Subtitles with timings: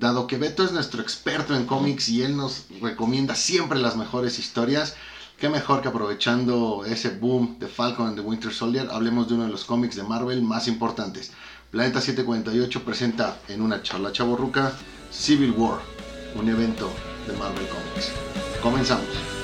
[0.00, 4.38] dado que Beto es nuestro experto en cómics y él nos recomienda siempre las mejores
[4.38, 4.96] historias,
[5.38, 9.44] qué mejor que aprovechando ese boom de Falcon and the Winter Soldier, hablemos de uno
[9.44, 11.32] de los cómics de Marvel más importantes.
[11.70, 14.72] Planeta 748 presenta en una charla chaborruca
[15.12, 15.80] Civil War,
[16.34, 16.90] un evento
[17.26, 18.10] de Marvel Comics.
[18.62, 19.39] Comenzamos.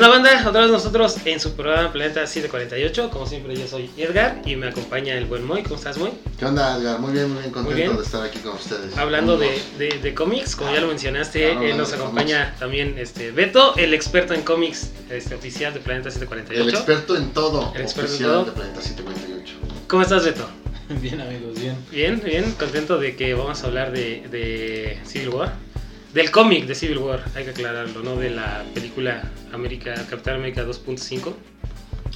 [0.00, 0.48] ¿Qué onda banda?
[0.48, 3.10] Otra vez nosotros en su programa Planeta 748.
[3.10, 5.62] Como siempre yo soy Edgar y me acompaña el buen Moy.
[5.62, 6.12] ¿Cómo estás Moy?
[6.38, 6.98] ¿Qué onda Edgar?
[7.00, 7.96] Muy bien, muy bien, contento Muy bien.
[7.98, 8.96] de estar aquí con ustedes.
[8.96, 13.30] Hablando de, de- de cómics, como ya lo mencionaste, Claro, eh, nos acompaña también este
[13.30, 16.76] Beto, el experto en cómics este, oficial de Planeta El 748.
[16.78, 18.44] experto en todo, El experto en oficial todo.
[18.46, 19.54] de Planeta 748.
[19.86, 20.48] ¿Cómo estás Beto?
[20.88, 21.76] Bien amigos, bien.
[21.90, 25.52] Bien, bien, contento de que vamos a hablar de, de Civil War.
[26.14, 30.64] Del cómic de Civil War, hay que aclararlo, no de la película América, Capitán América
[30.66, 31.32] 2.5.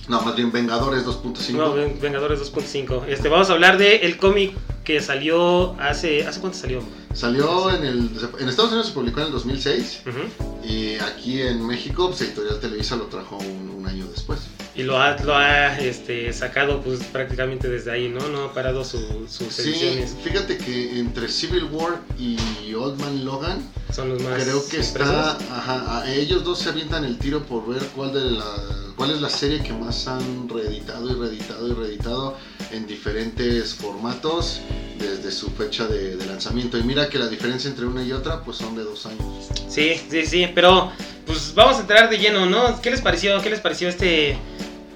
[0.08, 1.52] No, más bien Vengadores 2.5.
[1.52, 3.06] No, Ven- Vengadores 2.5.
[3.06, 6.26] Este, vamos a hablar de el cómic que salió hace...
[6.26, 6.82] ¿Hace cuánto salió?
[7.14, 8.10] Salió en el.
[8.40, 10.66] En Estados Unidos se publicó en el 2006 Ujú.
[10.68, 14.40] y aquí en México, pues Editorial Televisa lo trajo un, un año después.
[14.76, 18.26] Y lo ha, lo ha este, sacado pues prácticamente desde ahí, ¿no?
[18.28, 20.16] No ha parado su- sus Sí, ediciones.
[20.24, 23.62] fíjate que entre Civil War y Old Man Logan,
[23.94, 25.36] Son los más creo que está.
[25.36, 28.52] Ajá, a ellos dos se avientan el tiro por ver cuál, de la,
[28.96, 32.36] cuál es la serie que más han reeditado y reeditado y reeditado
[32.72, 34.58] en diferentes formatos
[34.98, 36.76] desde su fecha de, de lanzamiento.
[36.78, 39.46] Y mira que la diferencia entre una y otra, pues son de dos años.
[39.68, 40.90] Sí, sí, sí, pero
[41.26, 42.80] pues vamos a entrar de lleno, ¿no?
[42.80, 43.40] ¿Qué les pareció?
[43.42, 44.36] ¿Qué les pareció este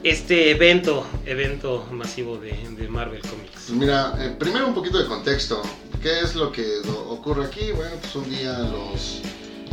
[0.05, 3.51] este evento, evento masivo de, de Marvel Comics?
[3.53, 5.63] Pues mira, eh, primero un poquito de contexto.
[6.03, 6.65] ¿Qué es lo que
[7.09, 7.73] ocurre aquí?
[7.73, 9.21] Bueno, pues un día los,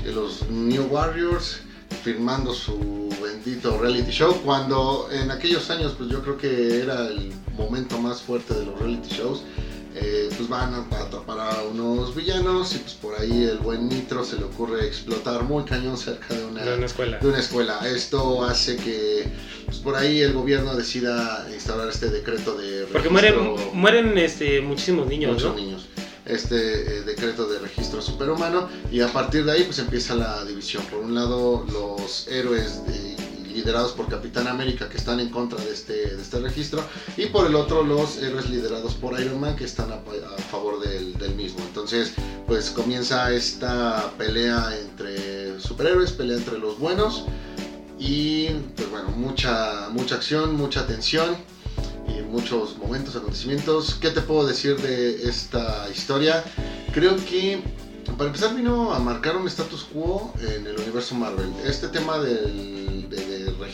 [0.05, 1.59] los New Warriors
[2.03, 7.31] firmando su bendito reality show, cuando en aquellos años pues yo creo que era el
[7.55, 9.43] momento más fuerte de los reality shows.
[9.95, 14.25] Eh, pues van a atrapar a unos villanos y pues por ahí el buen Nitro
[14.25, 17.17] se le ocurre explotar muy cañón cerca de una, De una escuela.
[17.19, 17.79] de una escuela.
[17.87, 19.25] Esto hace que
[19.65, 23.35] pues, por ahí el gobierno decida instaurar este decreto de Porque mueren,
[23.73, 25.61] mueren este, muchísimos niños, muchos ¿no?
[25.61, 25.85] niños.
[26.25, 26.55] Este
[26.97, 30.83] eh, decreto de registro superhumano y a partir de ahí pues empieza la división.
[30.85, 33.14] Por un lado los héroes de-
[33.55, 36.83] liderados por Capitán América que están en contra de este, de este registro
[37.17, 40.81] y por el otro los héroes liderados por Iron Man que están a, a favor
[40.81, 41.59] del, del mismo.
[41.61, 42.13] Entonces
[42.45, 47.25] pues comienza esta pelea entre superhéroes, pelea entre los buenos
[47.97, 51.37] y pues bueno, mucha, mucha acción, mucha tensión
[52.07, 53.95] y muchos momentos, acontecimientos.
[53.95, 56.43] ¿Qué te puedo decir de esta historia?
[56.93, 57.63] Creo que
[58.17, 61.51] para empezar vino a marcar un status quo en el universo Marvel.
[61.65, 62.94] Este tema del de, de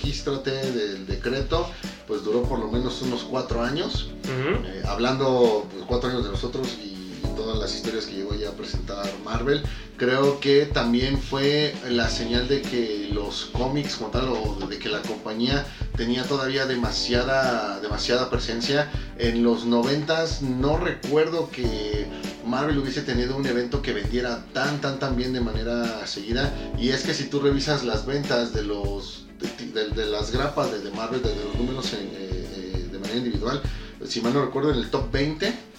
[0.01, 1.69] regístrate, del decreto,
[2.07, 4.09] pues duró por lo menos unos cuatro años.
[4.25, 8.49] Eh, hablando pues, cuatro años de nosotros y, y todas las historias que llegó ya
[8.49, 9.61] a presentar Marvel,
[9.97, 14.89] creo que también fue la señal de que los cómics como tal o de que
[14.89, 18.89] la compañía tenía todavía demasiada demasiada presencia.
[19.19, 22.07] En los noventas no recuerdo que
[22.45, 26.51] Marvel hubiese tenido un evento que vendiera tan tan tan bien de manera seguida.
[26.79, 29.25] Y es que si tú revisas las ventas de los
[29.73, 33.61] de, las grapas de, Marvel de, los números en, eh, eh, de manera individual
[34.05, 35.71] si mal no recuerdo en el top 20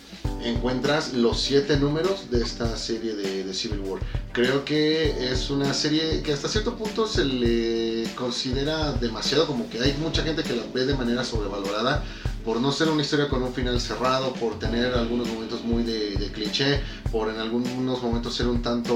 [0.44, 4.00] encuentras los siete números de esta serie de, de Civil War.
[4.32, 9.80] Creo que es una serie que hasta cierto punto se le considera demasiado, como que
[9.80, 12.02] hay mucha gente que la ve de manera sobrevalorada
[12.44, 16.16] por no ser una historia con un final cerrado, por tener algunos momentos muy de,
[16.16, 16.80] de cliché,
[17.10, 18.94] por en algunos momentos ser un tanto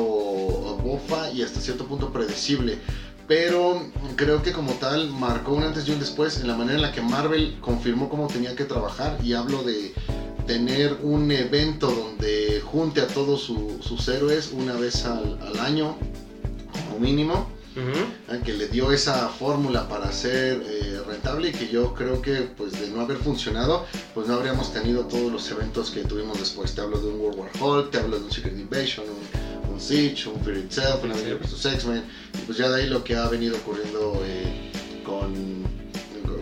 [0.82, 2.78] bofa y hasta cierto punto predecible.
[3.28, 3.82] Pero
[4.14, 6.92] creo que como tal marcó un antes y un después en la manera en la
[6.92, 9.92] que Marvel confirmó cómo tenía que trabajar y hablo de
[10.46, 15.96] tener un evento donde junte a todos su- sus héroes una vez al, al año
[16.88, 17.50] como mínimo.
[18.30, 18.40] ¿eh?
[18.42, 22.72] que le dio esa fórmula para ser eh, rentable y que yo creo que pues
[22.80, 23.84] de no haber funcionado
[24.14, 27.38] pues no habríamos tenido todos los eventos que tuvimos después te hablo de un World
[27.38, 29.45] War Hulk te hablo de un Secret Invasion un,
[29.76, 32.02] un Siege un Fear Itself un Avengers vs X-Men
[32.34, 34.70] y pues ya de ahí lo que ha venido ocurriendo eh,
[35.04, 35.64] con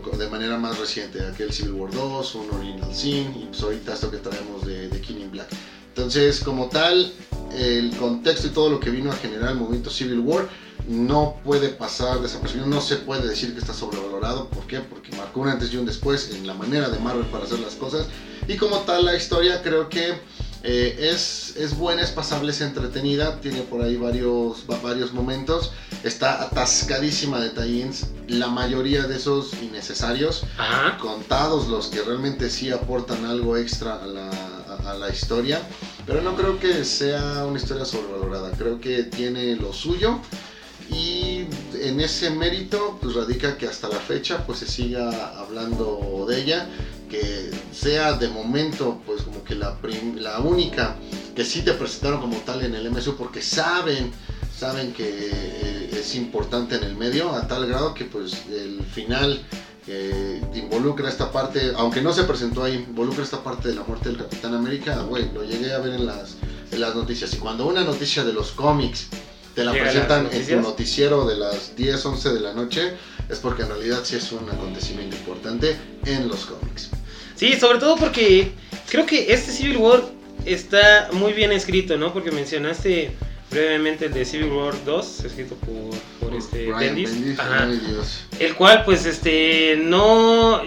[0.03, 3.95] con- de manera más reciente, aquel Civil War 2, un Original Sin y pues ahorita
[3.95, 5.49] esto que traemos de, de King in Black.
[5.89, 7.13] Entonces, como tal,
[7.57, 10.49] el contexto y todo lo que vino a generar el movimiento Civil War
[10.89, 14.49] no puede pasar desapercibido, no se puede decir que está sobrevalorado.
[14.49, 14.81] ¿Por qué?
[14.81, 17.75] Porque marcó un antes y un después en la manera de Marvel para hacer las
[17.75, 18.07] cosas
[18.49, 20.15] Y como tal, la historia creo que
[20.67, 25.73] eh, es, es buena, es pasable, es entretenida, tiene por ahí varios, varios momentos,
[26.03, 27.91] está atascadísima de tie
[28.29, 30.45] la mayoría de esos innecesarios,
[30.99, 34.31] contados los que realmente sí aportan algo extra a la,
[34.87, 35.61] a la historia,
[36.07, 40.19] pero no creo que sea una historia sobrevalorada, creo que tiene lo suyo
[40.91, 41.47] y
[41.81, 46.69] en ese mérito pues radica que hasta la fecha pues se siga hablando de ella
[47.11, 49.77] que sea de momento pues que la,
[50.17, 50.97] la única
[51.35, 54.13] que sí te presentaron como tal en el MSU porque saben
[54.57, 59.45] saben que eh, es importante en el medio a tal grado que pues el final
[59.87, 64.09] eh, involucra esta parte, aunque no se presentó ahí, involucra esta parte de la muerte
[64.09, 66.37] del Capitán América, güey, lo llegué a ver en las,
[66.71, 67.35] en las noticias.
[67.35, 69.09] Y cuando una noticia de los cómics
[69.55, 72.95] te la presentan en tu noticiero de las 10, 11 de la noche,
[73.29, 75.77] es porque en realidad sí es un acontecimiento importante
[76.07, 76.91] en los cómics.
[77.37, 78.53] Sí, sobre todo porque
[78.89, 80.03] creo que este Civil War
[80.45, 82.13] está muy bien escrito, ¿no?
[82.13, 83.13] Porque mencionaste
[83.51, 87.11] brevemente el de Civil War 2, escrito por, por este Bendis,
[88.41, 90.63] el cual pues este no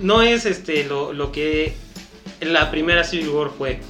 [0.00, 1.74] no es este lo, lo que
[2.40, 3.80] la primera Civil War fue.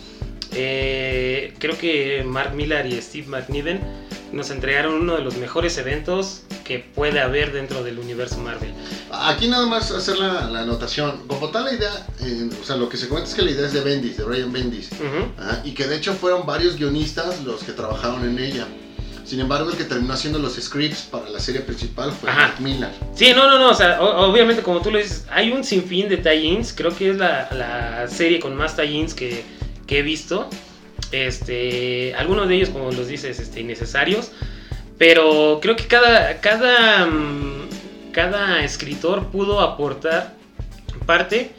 [0.52, 3.80] Eh, creo que Mark Millar y Steve McNiven
[4.32, 8.72] nos entregaron uno de los mejores eventos que puede haber dentro del universo Marvel.
[9.10, 11.26] Aquí nada más hacer la, anotación.
[11.26, 13.66] Como tal la idea, eh, o sea, lo que se cuenta es que la idea
[13.66, 14.90] es de Bendis, de Ryan Bendis.
[15.38, 18.66] Ah, y que de hecho fueron varios guionistas los que trabajaron en ella.
[19.24, 22.90] Sin embargo, el que terminó haciendo los scripts para la serie principal fue Mark Miller.
[23.14, 23.70] Sí, no, no, no.
[23.70, 26.72] O sea, obviamente, como tú lo dices, hay un sinfín de tie-ins.
[26.74, 29.44] Creo que es la, la serie con más tie-ins que,
[29.88, 30.48] que he visto.
[31.10, 34.30] Este, algunos de ellos, como los dices, este, innecesarios.
[34.98, 37.68] Pero creo que cada, cada, mm,
[38.12, 40.34] cada escritor pudo aportar
[41.06, 41.50] parte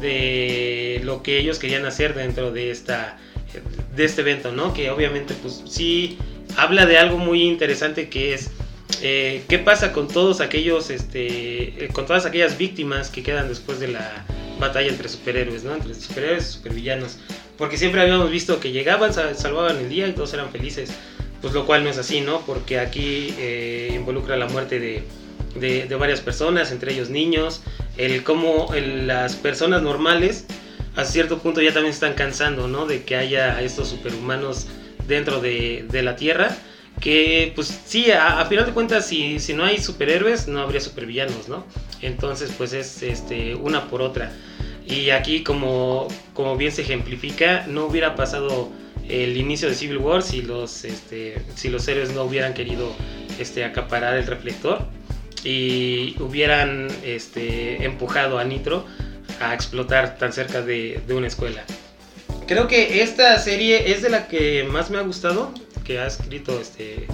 [0.00, 3.18] de lo que ellos querían hacer dentro de, esta,
[3.94, 4.74] de este evento, ¿no?
[4.74, 6.18] Que obviamente, pues sí,
[6.56, 8.50] habla de algo muy interesante que es
[9.02, 13.78] eh, qué pasa con todos aquellos, este, eh, con todas aquellas víctimas que quedan después
[13.78, 14.24] de la
[14.58, 15.74] batalla entre superhéroes, ¿no?
[15.74, 17.18] Entre superhéroes y supervillanos.
[17.56, 20.90] Porque siempre habíamos visto que llegaban, salvaban el día y todos eran felices.
[21.40, 22.40] Pues lo cual no es así, ¿no?
[22.40, 27.62] Porque aquí eh, involucra la muerte de, varias personas, entre ellos niños.
[27.96, 30.46] El cómo las personas normales
[30.96, 32.86] a cierto punto ya también están cansando, ¿no?
[32.86, 34.66] De que haya estos superhumanos
[35.06, 36.56] dentro de, la Tierra.
[37.00, 41.48] Que pues sí, a, final de cuentas, si, si no hay superhéroes, no habría supervillanos,
[41.48, 41.66] ¿no?
[42.00, 44.32] Entonces pues es este, una por otra.
[44.86, 48.70] Y aquí, como, como bien se ejemplifica, no hubiera pasado
[49.08, 52.92] el inicio de Civil War si los, este, si los héroes no hubieran querido
[53.38, 54.86] este, acaparar el reflector
[55.44, 58.84] y hubieran este, empujado a Nitro
[59.40, 61.64] a explotar tan cerca de, una escuela.
[62.46, 65.52] Creo que esta serie es de la que más me ha gustado,
[65.84, 67.06] que ha escrito este,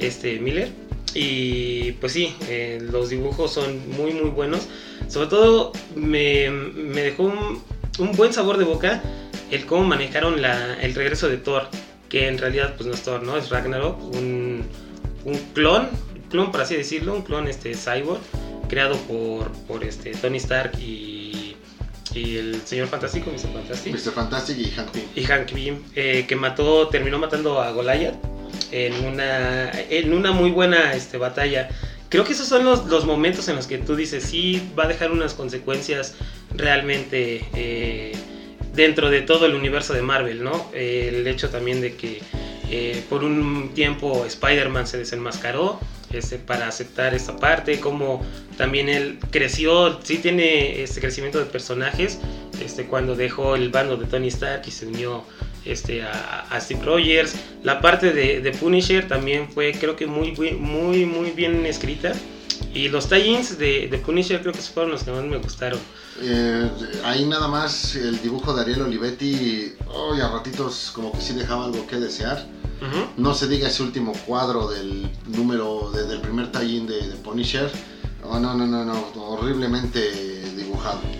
[0.00, 0.70] este Miller.
[1.14, 4.68] Y pues sí, eh, los dibujos son muy muy buenos.
[5.08, 9.02] Sobre todo me, dejó un, buen sabor de boca
[9.50, 11.68] el cómo manejaron el regreso de Thor,
[12.08, 13.36] que en realidad pues no es Thor, ¿no?
[13.36, 14.64] Es Ragnarok, un,
[15.54, 15.88] clon,
[16.30, 18.20] clon por así decirlo, un clon este cyborg
[18.68, 21.56] creado por, por este Tony Stark y,
[22.14, 23.52] y el señor Fantástico, Mr.
[23.52, 23.92] Fantastic.
[23.94, 24.12] Mr.
[24.12, 25.02] Fantastic y Hank Pym.
[25.14, 28.16] Y Hank Pym, eh, que mató, terminó matando a Goliath
[28.70, 31.68] en una, en una muy buena este, batalla
[32.08, 35.12] creo que esos son los, momentos en los que tú dices, sí, va a dejar
[35.12, 36.14] unas consecuencias
[36.54, 38.12] realmente eh,
[38.74, 40.70] dentro de todo el universo de Marvel, ¿no?
[40.72, 42.22] el hecho también de que
[42.70, 45.80] eh, por un tiempo Spider-Man se desenmascaró
[46.12, 48.24] este, para aceptar esta parte, como
[48.56, 52.18] también él creció, sí tiene este crecimiento de personajes,
[52.62, 55.24] este, cuando dejó el bando de Tony Stark y se unió
[55.64, 57.34] este, a, Steve Rogers.
[57.62, 62.12] La parte de, Punisher también fue creo que muy, muy, muy bien escrita.
[62.74, 65.78] Y los tie-ins de, Punisher creo que fueron los que más me gustaron.
[66.20, 66.68] Eh,
[67.04, 71.66] ahí nada más el dibujo de Ariel Olivetti, oh, a ratitos como que sí dejaba
[71.66, 72.44] algo que desear.
[73.16, 77.70] No se diga ese último cuadro del número, del primer tie-in de, Punisher.
[78.22, 80.27] Oh, no, no, no, no, horriblemente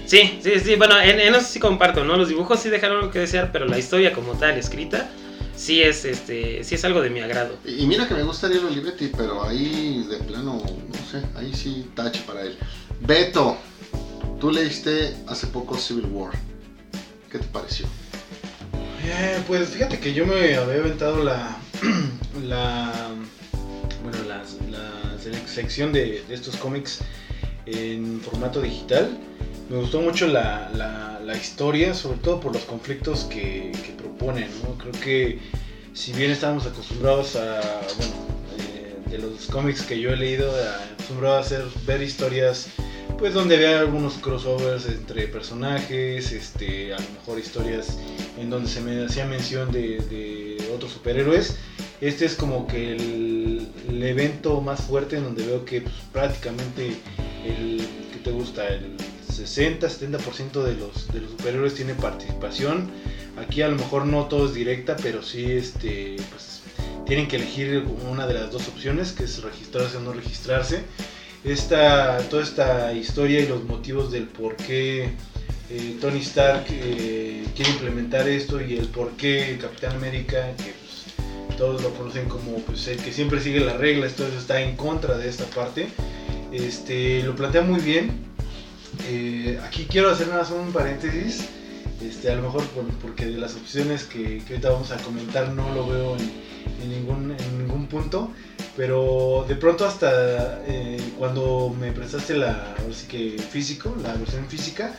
[0.07, 2.17] Sí, sí, sí, bueno, en, eso sí comparto, ¿no?
[2.17, 5.11] Los dibujos sí dejaron algo que desear, pero la historia como tal, escrita,
[5.55, 7.57] sí es, este, sí es algo de mi agrado.
[7.65, 11.91] Y, mira que me gustaría el Olivetti, pero ahí de plano, no sé, ahí sí
[11.95, 12.57] tache para él.
[13.00, 13.59] Beto,
[14.41, 16.33] tú leíste hace poco Civil War.
[17.31, 17.87] ¿Qué te pareció?
[19.05, 21.57] Eh, pues fíjate que yo me había aventado la,
[22.45, 23.11] la
[24.03, 27.00] bueno, la, la sección de, de estos cómics
[27.67, 29.19] en formato digital
[29.68, 34.76] me gustó mucho la, la, historia, sobre todo por los conflictos que, que propone, ¿no?
[34.78, 35.38] Creo que
[35.92, 37.60] si bien estamos acostumbrados a,
[37.96, 38.14] bueno,
[38.58, 40.50] eh, de los cómics que yo he leído,
[40.94, 42.68] acostumbrados a ver historias
[43.18, 47.98] pues donde había algunos crossovers entre personajes, este, a lo mejor historias
[48.38, 51.56] en donde se me hacía mención de, de otros superhéroes.
[52.00, 56.96] Este es como que el, evento más fuerte en donde veo que pues, prácticamente
[57.44, 58.62] el que te gusta,
[59.38, 62.90] 60-70% de los, de los superhéroes tiene participación.
[63.37, 66.62] Aquí a lo mejor no todo es directa, pero sí este, pues,
[67.07, 70.83] tienen que elegir una de las dos opciones, que es registrarse o no registrarse
[71.45, 75.11] esta, toda esta historia y los motivos del por qué
[75.71, 81.57] eh, Tony Stark eh, quiere implementar esto y el por qué Capitán América, que pues,
[81.57, 84.76] todos lo conocen como pues, el que siempre sigue las reglas, todo eso está en
[84.76, 85.88] contra de esta parte.
[86.52, 88.27] Este, lo plantea muy bien.
[89.11, 91.49] Eh, aquí quiero hacer nada más un paréntesis.
[92.03, 95.49] Este, a lo mejor por, porque de las opciones que, que, ahorita vamos a comentar
[95.49, 96.31] no lo veo en,
[96.83, 98.31] en, ningún, en ningún punto.
[98.77, 104.93] Pero de pronto hasta eh, cuando me prestaste la, así que físico, la versión física,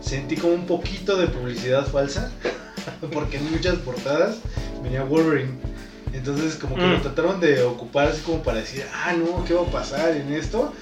[0.00, 2.30] sentí como un poquito de publicidad falsa,
[3.12, 4.38] porque en muchas portadas
[4.80, 5.58] venía Wolverine.
[6.12, 6.92] Entonces como que mm.
[6.92, 10.32] lo trataron de ocupar así como para decir, ah, no, ¿qué va a pasar en
[10.32, 10.72] esto?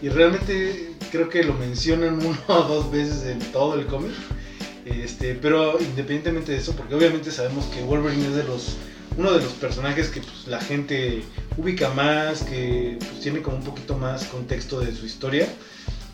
[0.00, 4.12] Y realmente creo que lo mencionan uno o dos veces en todo el cómic.
[4.84, 8.76] Este, pero independientemente de eso, porque obviamente sabemos que Wolverine es de los
[9.16, 11.22] uno de los personajes que pues, la gente
[11.56, 15.46] ubica más, que pues, tiene como un poquito más contexto de su historia.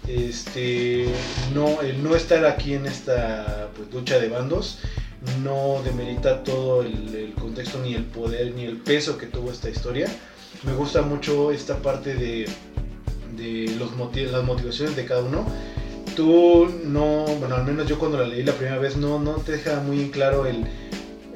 [0.09, 1.07] Este,
[1.55, 4.79] no, el no estar aquí en esta pues, lucha de bandos
[5.43, 9.69] no demerita todo el, el, contexto, ni el poder, ni el peso que tuvo esta
[9.69, 10.09] historia.
[10.63, 12.47] Me gusta mucho esta parte de,
[13.37, 15.47] de los motiv las motivaciones de cada uno.
[16.15, 19.53] Tú no, bueno, al menos yo cuando la leí la primera vez no, no te
[19.53, 20.65] deja muy claro el,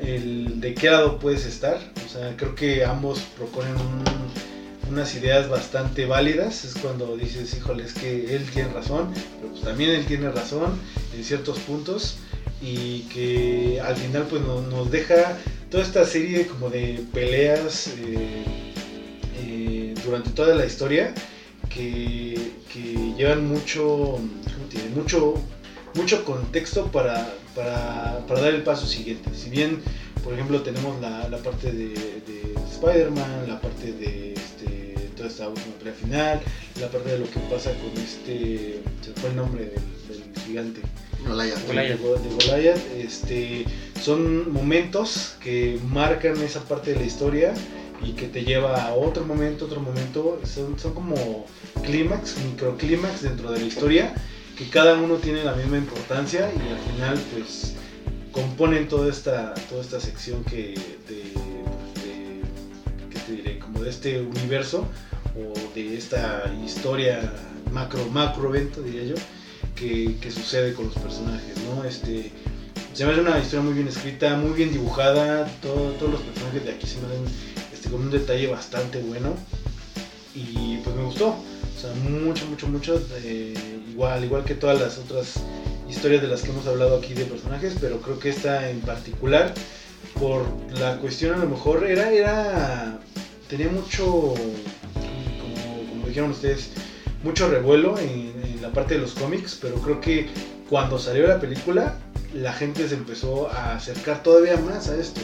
[0.01, 1.79] el de qué lado puedes estar.
[2.07, 6.65] O sea, creo que ambos proponen un, unas ideas bastante válidas.
[6.65, 10.79] Es cuando dices, híjole, es que él tiene razón, pero pues también él tiene razón
[11.15, 12.17] en ciertos puntos.
[12.63, 15.39] Y que al final pues nos, nos deja
[15.71, 18.45] toda esta serie como de peleas eh,
[19.43, 21.15] eh, durante toda la historia
[21.71, 24.19] que, que llevan mucho,
[24.69, 24.91] tiene?
[24.91, 25.35] mucho,
[25.95, 29.31] mucho contexto para, para, para, dar el paso siguiente.
[29.35, 29.81] Si bien,
[30.23, 35.49] por ejemplo, tenemos la, la parte de, de Spider-Man, la parte de este, toda esta
[35.49, 36.41] última pelea final,
[36.79, 40.83] la parte de lo que pasa con este, se fue el nombre del, del gigante.
[41.27, 41.67] Goliath.
[41.67, 41.99] Goliath.
[41.99, 43.65] De Goliath, este,
[44.01, 47.55] son momentos que marcan esa parte de la historia
[48.03, 50.41] y que te lleva a otro momento, otro momento.
[50.45, 51.47] Son, son como
[51.85, 54.15] clímax, microclímax dentro de la historia
[54.61, 57.77] que cada uno tiene la misma importancia y al final pues
[58.31, 60.75] componen toda esta, toda esta sección que
[61.09, 61.33] de,
[63.11, 63.59] ¿qué te diré?
[63.59, 64.87] como de este universo
[65.35, 67.33] o de esta historia
[67.73, 69.15] macro macro evento diría yo
[69.75, 72.31] que, que sucede con los personajes no este
[72.93, 76.67] se me hace una historia muy bien escrita muy bien dibujada todo, todos los personajes
[76.67, 77.25] de aquí se me ven
[77.81, 79.35] este, con un detalle bastante bueno
[80.35, 83.03] y pues me gustó o sea, mucho, mucho, mucho.
[83.25, 83.55] Eh,
[83.91, 85.37] igual, igual que todas las otras
[85.89, 89.55] historias de las que hemos hablado aquí de personajes, pero creo que esta en particular,
[90.19, 90.45] por
[90.79, 92.99] la cuestión a lo mejor, era, era,
[93.49, 96.71] tenía mucho, como, como dijeron ustedes,
[97.25, 100.29] mucho revuelo en, la parte de los cómics, pero creo que
[100.69, 101.97] cuando salió la película,
[102.35, 105.23] la gente se empezó a acercar todavía más a esto,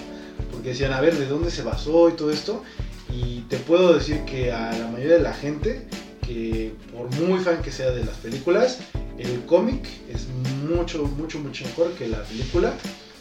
[0.71, 2.63] decían, a ver, ¿de dónde se basó y todo esto?
[3.11, 5.87] Y te puedo decir que a la mayoría de la gente
[6.27, 8.79] que por muy fan que sea de las películas,
[9.19, 10.27] el cómic es
[10.69, 12.75] mucho, mucho, mucho mejor que la película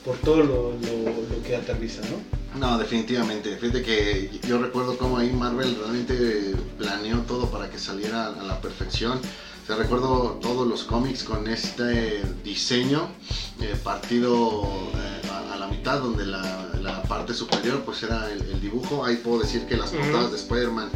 [0.04, 2.60] por todo lo, lo, que aterriza, ¿no?
[2.60, 3.58] No, definitivamente.
[3.58, 8.62] Fíjate que yo recuerdo cómo ahí Marvel realmente planeó todo para que saliera a la
[8.62, 9.20] perfección.
[9.66, 13.10] O sea, recuerdo todos los cómics con este diseño
[13.60, 14.62] eh, partido
[14.94, 19.04] eh, a, a, la mitad, donde la, la, parte superior pues era el, el, dibujo.
[19.04, 20.32] Ahí puedo decir que las portadas uh -huh.
[20.32, 20.90] de Spider-Man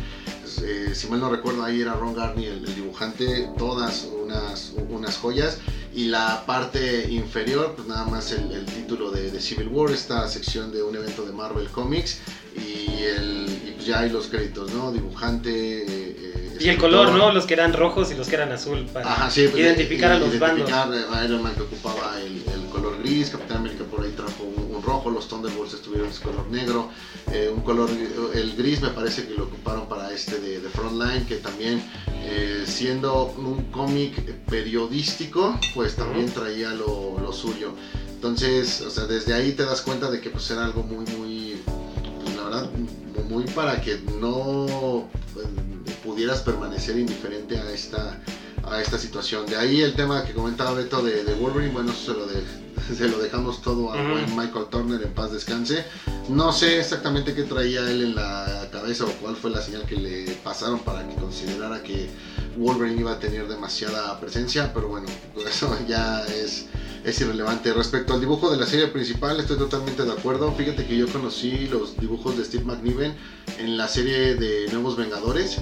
[0.61, 5.17] eh, si mal no recuerdo, ahí era Ron Garney el, el, dibujante, todas unas, unas
[5.17, 5.57] joyas.
[5.95, 10.27] Y la parte inferior, pues nada más el, el título de, de, Civil War, esta
[10.27, 12.19] sección de un evento de Marvel Comics.
[12.55, 14.91] Y, el, y pues ya hay los créditos, ¿no?
[14.91, 16.28] Dibujante.
[16.59, 17.31] Eh, y el color, ¿no?
[17.31, 20.19] Los que eran rojos y los que eran azul, para Ajá, sí, identificar de, a
[20.19, 21.11] los identificar bandos.
[21.11, 24.81] a Iron Man que ocupaba el, el color gris Capitán América por ahí trajo un,
[24.83, 26.89] rojo, los Thunderbolts estuvieron en color negro,
[27.31, 27.89] eh, un color,
[28.33, 31.83] el gris me parece que lo ocuparon para este de, de Frontline, que también
[32.23, 37.73] eh, siendo un cómic periodístico, pues también traía lo, lo, suyo.
[38.09, 41.61] Entonces, o sea, desde ahí te das cuenta de que pues era algo muy, muy,
[42.23, 42.69] pues la verdad,
[43.29, 45.47] muy para que no pues,
[46.09, 48.19] pudieras permanecer indiferente a esta
[48.63, 49.45] a esta situación.
[49.45, 52.43] De ahí el tema que comentaba Beto de, de Wolverine, bueno, se lo, de,
[52.95, 53.97] se lo dejamos todo a
[54.35, 55.85] Michael Turner en paz descanse.
[56.29, 59.95] No sé exactamente qué traía él en la cabeza o cuál fue la señal que
[59.95, 62.09] le pasaron para que considerara que
[62.57, 65.07] Wolverine iba a tener demasiada presencia, pero bueno,
[65.47, 66.65] eso ya es,
[67.03, 67.73] es irrelevante.
[67.73, 70.51] Respecto al dibujo de la serie principal, estoy totalmente de acuerdo.
[70.53, 73.15] Fíjate que yo conocí los dibujos de Steve McNiven
[73.57, 75.59] en la serie de Nuevos Vengadores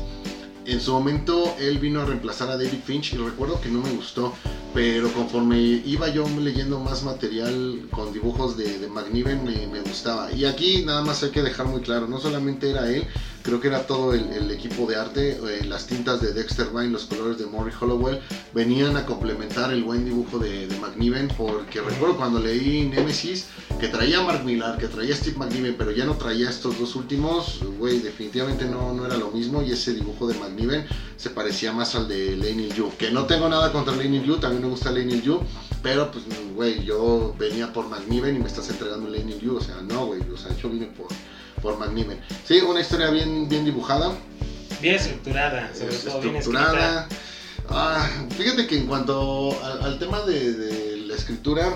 [0.67, 3.89] en su momento él vino a reemplazar a David Finch y recuerdo que no me
[3.91, 4.33] gustó,
[4.73, 10.31] pero conforme iba yo leyendo más material con dibujos de, de McNiven me, me, gustaba.
[10.31, 13.07] Y aquí nada más hay que dejar muy claro, no solamente era él,
[13.47, 17.05] creo que era todo el, equipo de arte, eh, las tintas de Dexter Vine, los
[17.05, 18.19] colores de Maury Hollowell,
[18.53, 23.47] venían a complementar el buen dibujo de, de McNiven, porque recuerdo cuando leí Nemesis,
[23.79, 27.61] que traía Mark Millar, que traía Steve McNiven, pero ya no traía estos dos últimos,
[27.79, 30.85] güey, definitivamente no, no era lo mismo, y ese dibujo de McNiven
[31.15, 34.63] se parecía más al de Lane Yu, que no tengo nada contra Lane Yu, también
[34.63, 35.39] me gusta Lane Yu,
[35.81, 39.77] pero pues, güey, yo venía por McNiven y me estás entregando Lane Yu, o sea,
[39.81, 41.07] no, güey, o sea, yo vine por
[41.67, 42.21] por McNiven.
[42.45, 44.13] Sí, una historia bien, bien dibujada.
[44.81, 47.09] Bien estructurada, sobre todo estructurada.
[47.69, 49.51] Ah, fíjate que en cuanto
[49.83, 51.75] al, tema de, la escritura,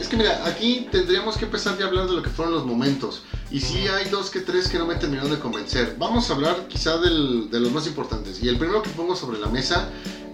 [0.00, 2.64] es que mira, aquí tendríamos que empezar ya a hablar de lo que fueron los
[2.64, 3.24] momentos.
[3.50, 5.96] Y sí hay dos que tres que no me terminaron de convencer.
[5.98, 8.40] Vamos a hablar quizá del, de los más importantes.
[8.40, 9.88] Y el primero que pongo sobre la mesa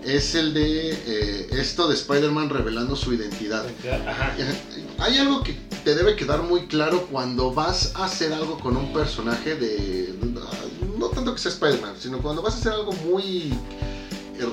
[0.04, 3.64] es el de eh, esto de Spider-Man revelando su identidad.
[4.98, 8.92] Hay algo que te debe quedar muy claro cuando vas a hacer algo con un
[8.92, 10.14] personaje de...
[10.98, 13.52] No tanto que sea Spider-Man, sino cuando vas a hacer algo muy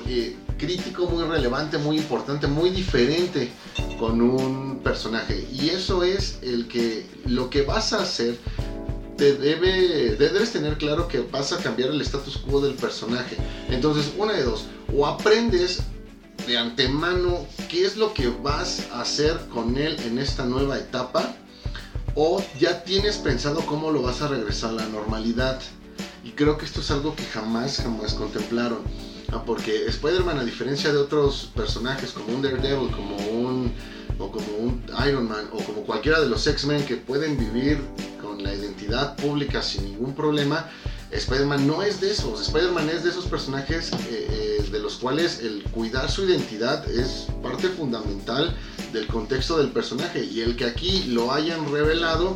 [0.07, 3.51] eh, crítico, muy relevante, muy importante, muy diferente
[3.99, 5.47] con un personaje.
[5.51, 8.37] Y eso es el que lo que vas a hacer
[9.17, 13.37] te debe, debes tener claro que vas a cambiar el status quo del personaje.
[13.69, 14.65] Entonces, una de dos,
[14.95, 15.81] o aprendes
[16.47, 21.35] de antemano qué es lo que vas a hacer con él en esta nueva etapa,
[22.15, 25.59] o ya tienes pensado cómo lo vas a regresar a la normalidad.
[26.23, 28.79] Y creo que esto es algo que jamás, jamás contemplaron.
[29.31, 33.71] Ah, porque Spider-Man, a diferencia de otros personajes como un Daredevil, como un,
[34.19, 37.79] o como un Iron Man, o como cualquiera de los X-Men que pueden vivir
[38.45, 40.69] la identidad pública sin ningún problema,
[41.11, 42.41] Spider-Man no es de esos.
[42.41, 44.44] Spider-Man es de esos personajes eh, eh,
[44.75, 48.53] de los cuales el cuidar su identidad es parte fundamental
[48.91, 50.25] del contexto del personaje.
[50.25, 52.35] Y el que aquí lo hayan revelado,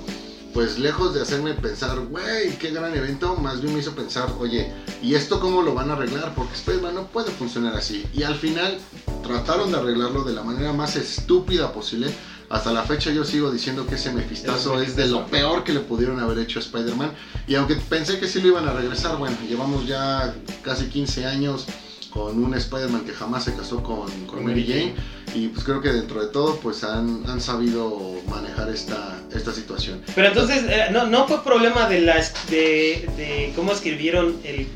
[0.54, 4.72] pues lejos de hacerme pensar, güey, qué gran evento, más bien me hizo pensar, oye,
[5.02, 6.34] ¿y esto cómo lo van a arreglar?
[6.34, 8.06] Porque Spider-Man no puede funcionar así.
[8.14, 8.78] Y al final
[9.22, 12.08] trataron de arreglarlo de la manera más estúpida posible
[12.50, 15.82] hasta la fecha yo sigo diciendo que ese mefistazo es de lo peor que le
[15.82, 17.12] pudieron haber hecho a Spider-Man.
[17.48, 21.68] Y aunque pensé que sí lo iban a regresar, bueno, llevamos ya casi 15 años
[22.10, 24.94] con un Spider-Man que jamás se casó con, con Mary Jane
[25.36, 30.02] y pues creo que dentro de todo pues han, han sabido manejar esta, esta situación.
[30.16, 34.68] Pero entonces eh, no, no fue problema de, las, de, de cómo escribieron el,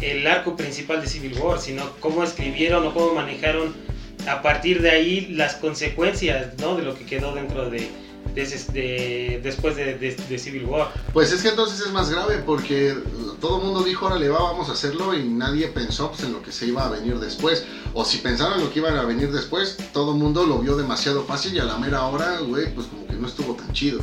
[0.00, 3.74] el arco principal de Civil War, sino cómo escribieron o cómo manejaron
[4.28, 6.76] a partir de ahí las consecuencias ¿no?
[6.76, 7.88] de lo que quedó dentro de,
[8.72, 10.92] de, después de, Civil War.
[11.12, 12.94] Pues es que entonces es más grave porque
[13.40, 16.42] todo el mundo dijo, órale, va, vamos a hacerlo y nadie pensó pues, en lo
[16.42, 17.64] que se iba a venir después.
[17.94, 20.76] O si pensaron en lo que iba a venir después, todo el mundo lo vio
[20.76, 24.02] demasiado fácil y a la mera hora, güey, pues como que no estuvo tan chido.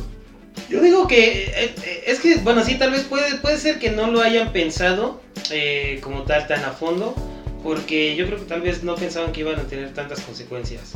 [0.68, 3.90] Yo digo que eh, eh, es que, bueno, sí, tal vez puede, puede ser que
[3.90, 5.20] no lo hayan pensado
[5.50, 7.14] eh, como tal tan a fondo
[7.62, 10.92] porque yo creo que tal vez no pensaban que iban a tener tantas consecuencias.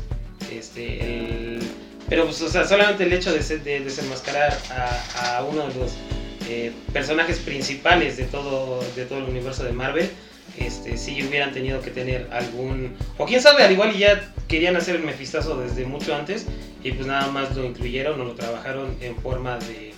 [0.50, 1.58] Este,
[2.08, 4.58] pero pues, o sea, solamente el hecho de, de desenmascarar
[5.16, 5.92] a, uno de los
[6.48, 10.10] eh, personajes principales de todo, de todo el universo de Marvel,
[10.58, 12.94] este, sí hubieran tenido que tener algún...
[13.16, 16.46] O quién sabe, al igual ya querían hacer el mefistazo desde mucho antes
[16.84, 19.92] y pues nada más lo incluyeron o lo trabajaron en forma de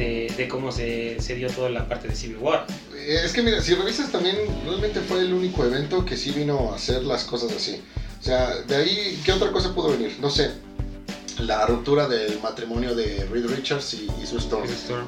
[0.00, 2.66] de, cómo se, se, dio toda la parte de Civil War.
[2.94, 6.72] Eh, es que mira, si revisas también, realmente fue el único evento que sí vino
[6.72, 7.80] a hacer las cosas así.
[8.20, 10.16] O sea, de ahí, ¿qué otra cosa pudo venir?
[10.20, 10.50] No sé,
[11.38, 14.64] la ruptura del matrimonio de Reed Richards y, su Storm.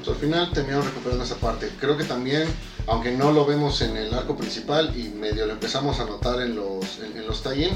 [0.07, 1.69] al final terminaron recuperando esa parte.
[1.79, 2.47] Creo que también,
[2.87, 6.55] aunque no lo vemos en el arco principal y medio lo empezamos a notar en
[6.55, 7.71] los, en, los tie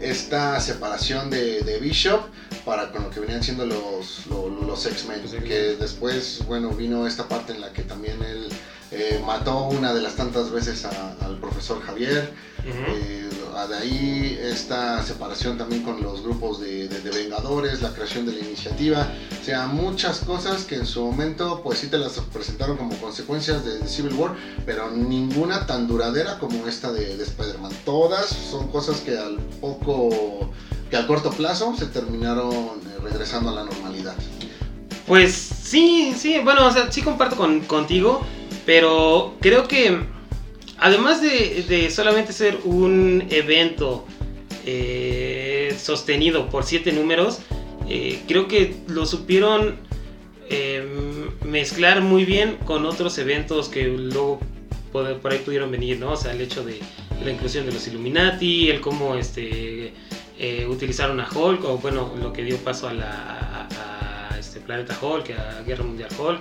[0.00, 2.20] esta separación de, de Bishop
[2.64, 5.22] para con lo que venían siendo los, los, los X-Men.
[5.22, 5.48] Los X-Men.
[5.48, 8.48] Que después, bueno, vino esta parte en la que también él
[8.92, 12.32] eh, mató una de las tantas veces a- al profesor Javier.
[12.60, 12.96] Ujú.
[12.96, 13.28] Eh,
[13.66, 19.12] de ahí esta separación también con los grupos de, Vengadores, la creación de la iniciativa,
[19.40, 23.64] o sea, muchas cosas que en su momento pues sí te las presentaron como consecuencias
[23.64, 27.72] de, Civil War, pero ninguna tan duradera como esta de, de Spider-Man.
[27.84, 30.50] Todas son cosas que al poco,
[30.88, 34.14] que al corto plazo se terminaron eh, regresando a la normalidad.
[35.06, 38.20] Pues sí, sí, bueno, o sea, sí comparto con, contigo,
[38.64, 40.06] pero creo que
[40.80, 44.06] además de, de solamente ser un evento
[44.66, 47.40] eh, sostenido por siete números,
[47.88, 49.76] eh, creo que lo supieron
[50.48, 50.84] eh,
[51.44, 54.40] mezclar muy bien con otros eventos que luego
[54.92, 56.12] por, ahí pudieron venir, ¿no?
[56.12, 56.80] O sea, el hecho de
[57.24, 59.92] la inclusión de los Illuminati, el cómo este,
[60.38, 63.68] eh, utilizaron a Hulk, o bueno, lo que dio paso a la
[64.38, 66.40] este Planeta Hulk, a Guerra Mundial Hulk.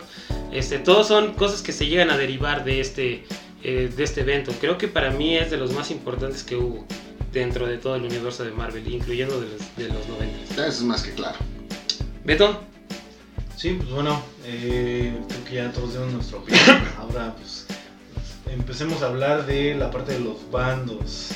[0.51, 3.23] Este, todos son cosas que se llegan a derivar de este,
[3.63, 4.51] eh, de este evento.
[4.59, 6.85] Creo que para mí es de los más importantes que hubo
[7.31, 10.53] dentro de todo el universo de Marvel, incluyendo de los, de los 90.
[10.53, 11.37] Eso es más que claro.
[12.25, 12.63] Beto,
[13.55, 16.63] Sí, pues bueno, eh, creo que ya todos dimos nuestra opinión.
[16.97, 17.65] Ahora, pues,
[18.49, 21.31] empecemos a hablar de la parte de los bandos.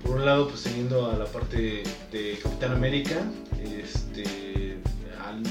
[0.00, 1.82] Por un lado, pues teniendo a la parte
[2.12, 3.16] de Capitán América,
[3.60, 4.76] este,
[5.26, 5.42] al-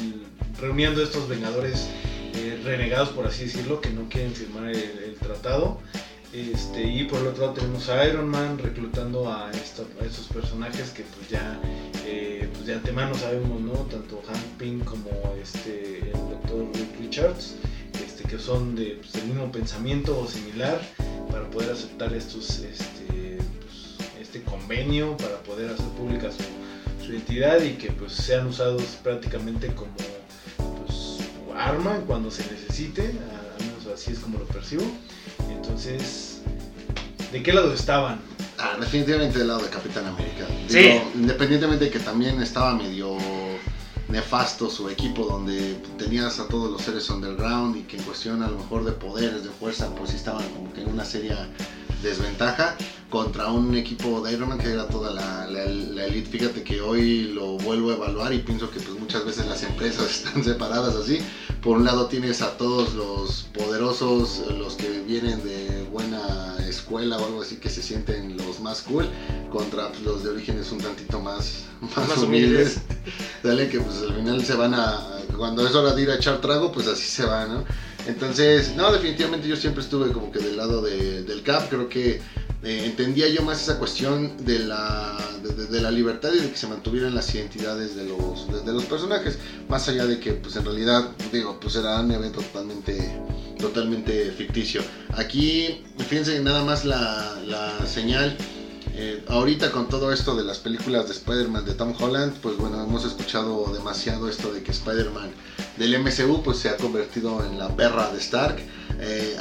[0.62, 1.90] reuniendo a estos Vengadores
[2.36, 5.82] eh, renegados, por así decirlo, que no quieren firmar el, el tratado.
[6.34, 11.04] Este, y por el otro lado tenemos a Iron Man reclutando a, estos personajes que
[11.04, 11.60] pues ya,
[12.06, 13.74] eh, pues de antemano sabemos, ¿no?
[13.74, 16.34] Tanto Hank Pym como este, el.
[16.54, 17.56] Reed Richards,
[18.04, 20.80] este, que son de, pues, del mismo pensamiento o similar
[21.32, 27.62] para poder aceptar estos, este, pues, este convenio, para poder hacer pública su, su identidad
[27.62, 29.92] y que pues sean usados prácticamente como
[30.86, 31.20] pues,
[31.56, 33.14] arma cuando se necesite,
[33.94, 34.84] así es como lo percibo.
[35.50, 36.42] Entonces,
[37.32, 38.20] ¿de qué lado estaban?
[38.58, 40.46] Ah, definitivamente del lado de Capitán América.
[40.68, 40.80] Sí.
[40.80, 43.18] Digo, independientemente de que también estaba medio
[44.10, 48.48] nefasto su equipo donde tenías a todos los seres underground y que en cuestión a
[48.48, 51.50] lo mejor de poderes, de fuerza, pues sí estaban como que en una seria
[52.04, 52.76] desventaja
[53.10, 56.30] contra un equipo de Iron Man que era toda la, la- la elite.
[56.30, 60.10] Fíjate que hoy lo vuelvo a evaluar y pienso que pues muchas veces las empresas
[60.26, 61.20] están separadas así.
[61.62, 67.26] Por un lado tienes a todos los poderosos, los que vienen de buena escuela o
[67.26, 69.08] algo así que se sienten los más cool,
[69.52, 71.64] contra pues, los de orígenes un tantito más,
[71.96, 72.78] más, Más humildes.
[73.44, 75.00] Dale que pues al final se van a,
[75.38, 77.64] cuando es hora de ir a echar trago, pues así se va, ¿no?
[78.08, 82.20] Entonces, no, definitivamente yo siempre estuve como que del lado de- del CAP, creo que
[82.64, 85.18] eh, entendía yo más esa cuestión de la,
[85.70, 88.86] de, la libertad y de que se mantuvieran las identidades de los, de, de los
[88.86, 89.38] personajes,
[89.70, 93.20] más allá de que pues en realidad, digo, pues era un evento totalmente,
[93.60, 94.82] totalmente ficticio.
[95.18, 98.36] Aquí, fíjense nada más la, la señal.
[98.96, 102.84] Eh, ahorita con todo esto de las películas de Spider-Man de Tom Holland, pues bueno,
[102.84, 105.32] hemos escuchado demasiado esto de que Spider-Man
[105.78, 108.58] del MCU pues se ha convertido en la perra de Stark.
[109.00, 109.36] Eh,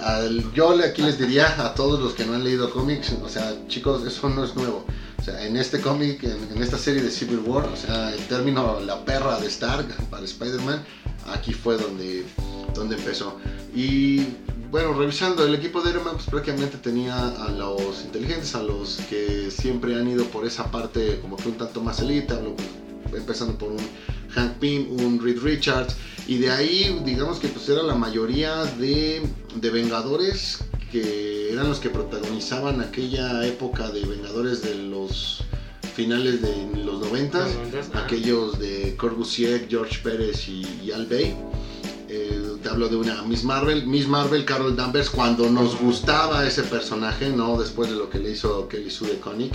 [0.54, 4.02] yo aquí les diría a todos los que no han leído cómics, o sea, chicos,
[4.06, 4.86] eso no es nuevo.
[5.26, 9.04] En este cómic, en, en esta serie de Civil War, o sea, el término la
[9.04, 10.82] perra de Stark para Spider-Man,
[11.32, 12.24] aquí fue donde,
[12.74, 13.36] donde empezó.
[13.74, 14.28] Y
[14.72, 18.96] bueno, revisando el equipo de Iron Man, pues prácticamente tenía a los inteligentes, a los
[19.08, 22.56] que siempre han ido por esa parte como que un tanto más elite, hablo,
[23.14, 23.80] empezando por un
[24.30, 25.94] Hank Pym, un Reed Richards,
[26.26, 29.22] y de ahí digamos que pues era la mayoría de,
[29.56, 35.44] de Vengadores que eran los que protagonizaban aquella época de Vengadores de los
[35.94, 37.46] finales de los 90
[37.92, 38.04] Ah.
[38.04, 41.36] aquellos de Kurt Busiek, George Pérez y, y Al Bay.
[42.08, 46.62] Eh, te hablo de una Miss Marvel, Miss Marvel, Carol Danvers, cuando nos gustaba ese
[46.62, 49.52] personaje, no después de lo que le hizo Kelly Sue de Connick.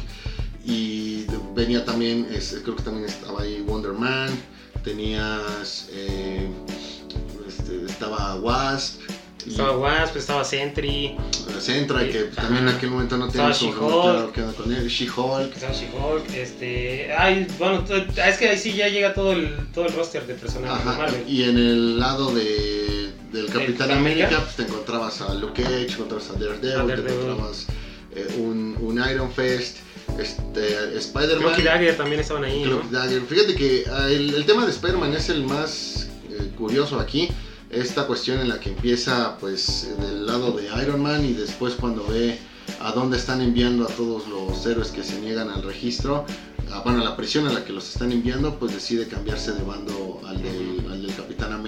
[0.65, 4.30] Y venía también, es- creo que también estaba ahí Wonder Man,
[4.84, 6.48] tenías, eh,
[7.48, 9.00] este, estaba Wasp,
[9.46, 11.15] y Estaba Wasp, estaba Sentry,
[11.62, 14.34] Centra, que también en aquel momento no como She-Hulk.
[14.34, 15.54] claro con él, She-Hulk.
[15.56, 17.13] estaba She-Hulk, este...
[17.17, 17.86] Ay, bueno,
[18.28, 21.24] es que ahí sí ya llega todo el, todo el roster de personajes de Marvel.
[21.30, 22.87] y en el lado de,
[23.38, 24.43] del Capitán América, América.
[24.43, 27.67] pues te encontrabas a Luke Cage, encontrabas a Daredevil, te encontrabas
[28.15, 29.78] eh, un, un Iron Fist,
[30.19, 32.80] este, Spider-Man, Cloak y Dagger también estaban ahí, ¿no?
[32.82, 33.21] Cloak Dagger.
[33.23, 37.30] Fíjate que ah, el, el tema de Spider-Man es el más eh, curioso aquí.
[37.69, 42.08] Esta cuestión en la que empieza pues del lado de Iron Man y después cuando
[42.08, 42.39] ve
[42.80, 46.26] a dónde están enviando a todos los héroes que se niegan al registro,
[46.71, 49.63] a, bueno, a la prisión a la que los están enviando, pues decide cambiarse de
[49.63, 50.87] bando al del,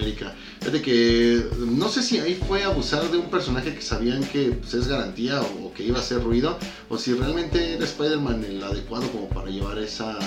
[0.00, 0.34] América.
[0.60, 4.74] Fíjate que no sé si ahí fue abusar de un personaje que sabían que pues,
[4.74, 6.58] es garantía o, o que iba a hacer ruido,
[6.88, 10.18] o si realmente era Spider-Man el adecuado como para llevar esa,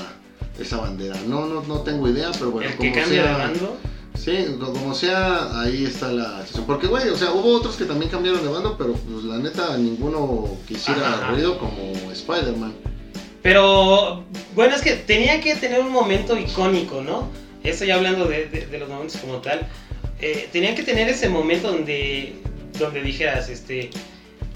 [0.60, 1.18] esa bandera.
[1.28, 3.78] No, no, no tengo idea, pero bueno, el que como cambia de sea- bando.
[4.16, 6.66] Sí, como sea, ahí está la situación.
[6.68, 9.76] Porque, güey, o sea, hubo otros que también cambiaron de bando, pero pues la neta
[9.78, 11.32] ninguno quisiera Ajá.
[11.32, 12.74] ruido como Spider-Man.
[13.42, 14.24] Pero
[14.56, 17.28] bueno, es que tenía que tener un momento icónico, ¿no?
[17.64, 19.68] Eso ya hablando de, de- de los momentos como tal.
[20.20, 22.34] Eh, que tener ese momento donde,
[22.78, 23.90] donde dijeras, este,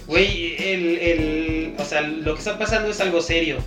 [0.08, 3.58] güey, el, el- o sea, lo que está pasando es algo serio.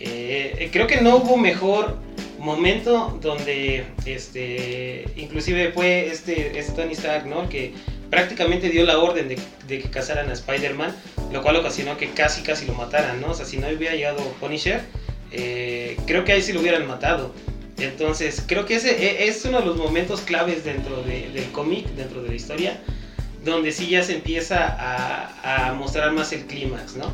[0.00, 1.98] Eh, creo que no hubo mejor
[2.38, 7.48] momento donde, este, inclusive fue este, este Tony Stark, ¿no?
[7.48, 7.72] Que
[8.10, 10.94] prácticamente dio la orden de, de que cazaran a Spider-Man,
[11.32, 13.30] lo cual ocasionó que casi, casi lo mataran, ¿no?
[13.30, 14.80] O sea, si no hubiera llegado Punisher,
[15.32, 17.34] eh, creo que ahí sí lo hubieran matado.
[17.78, 21.86] Entonces, creo que ese e- es uno de los momentos claves dentro de- del cómic,
[21.96, 22.80] dentro de la historia,
[23.44, 27.12] donde sí ya se empieza a, a mostrar más el clímax, ¿no?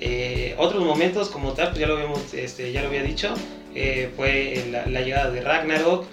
[0.00, 3.32] Eh, otros momentos como tal, pues ya lo habíamos, este, ya lo había dicho,
[3.74, 6.06] eh, fue la, llegada de Ragnarok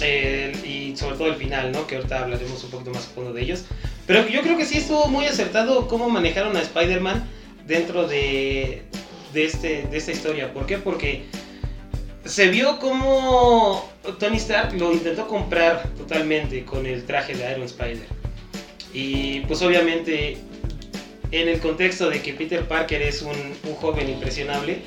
[0.00, 1.86] el- y sobre todo el final, ¿no?
[1.86, 3.64] Que ahorita hablaremos un poquito más a fondo de ellos.
[4.06, 7.28] Pero yo creo que sí estuvo muy acertado cómo manejaron a Spider-Man
[7.66, 8.82] dentro de,
[9.32, 10.52] de, este, de esta historia.
[10.52, 10.78] ¿Por qué?
[10.78, 11.24] Porque
[12.24, 18.06] se vio como Tony Stark lo intentó comprar totalmente con el traje de Iron Spider.
[18.92, 20.36] Y pues obviamente
[21.32, 24.78] en el contexto de que Peter Parker es un, un joven impresionable,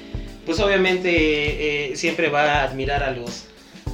[0.45, 3.45] pues obviamente eh, siempre va a admirar a los,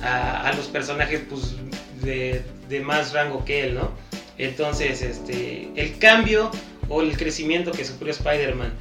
[0.02, 1.56] a, a los personajes pues,
[2.02, 3.91] de, de más rango que él, ¿no?
[4.39, 6.49] Entonces, este, el cambio
[6.88, 8.73] o el crecimiento que sufrió Spider-Man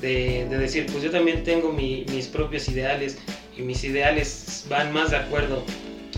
[0.00, 3.16] de, de decir, pues yo también tengo mi- mis propios ideales
[3.56, 5.64] y mis ideales van más de acuerdo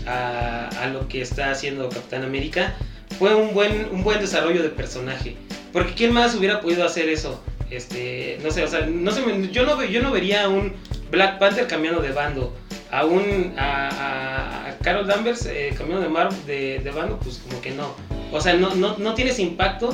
[0.05, 2.75] a, lo que está haciendo Capitán América,
[3.19, 5.35] fue un buen, un buen desarrollo de personaje.
[5.73, 7.43] Porque ¿quién más hubiera podido hacer eso?
[7.69, 9.21] Este, no sé, o sea, no sé,
[9.51, 10.73] yo no, yo no vería a un
[11.11, 12.55] Black Panther cambiando de bando,
[12.91, 17.39] a un a, a- a Carol Danvers eh, cambiando de, mar, de, de bando, pues
[17.39, 17.93] como que no.
[18.31, 19.93] O sea, no, no, no tienes impacto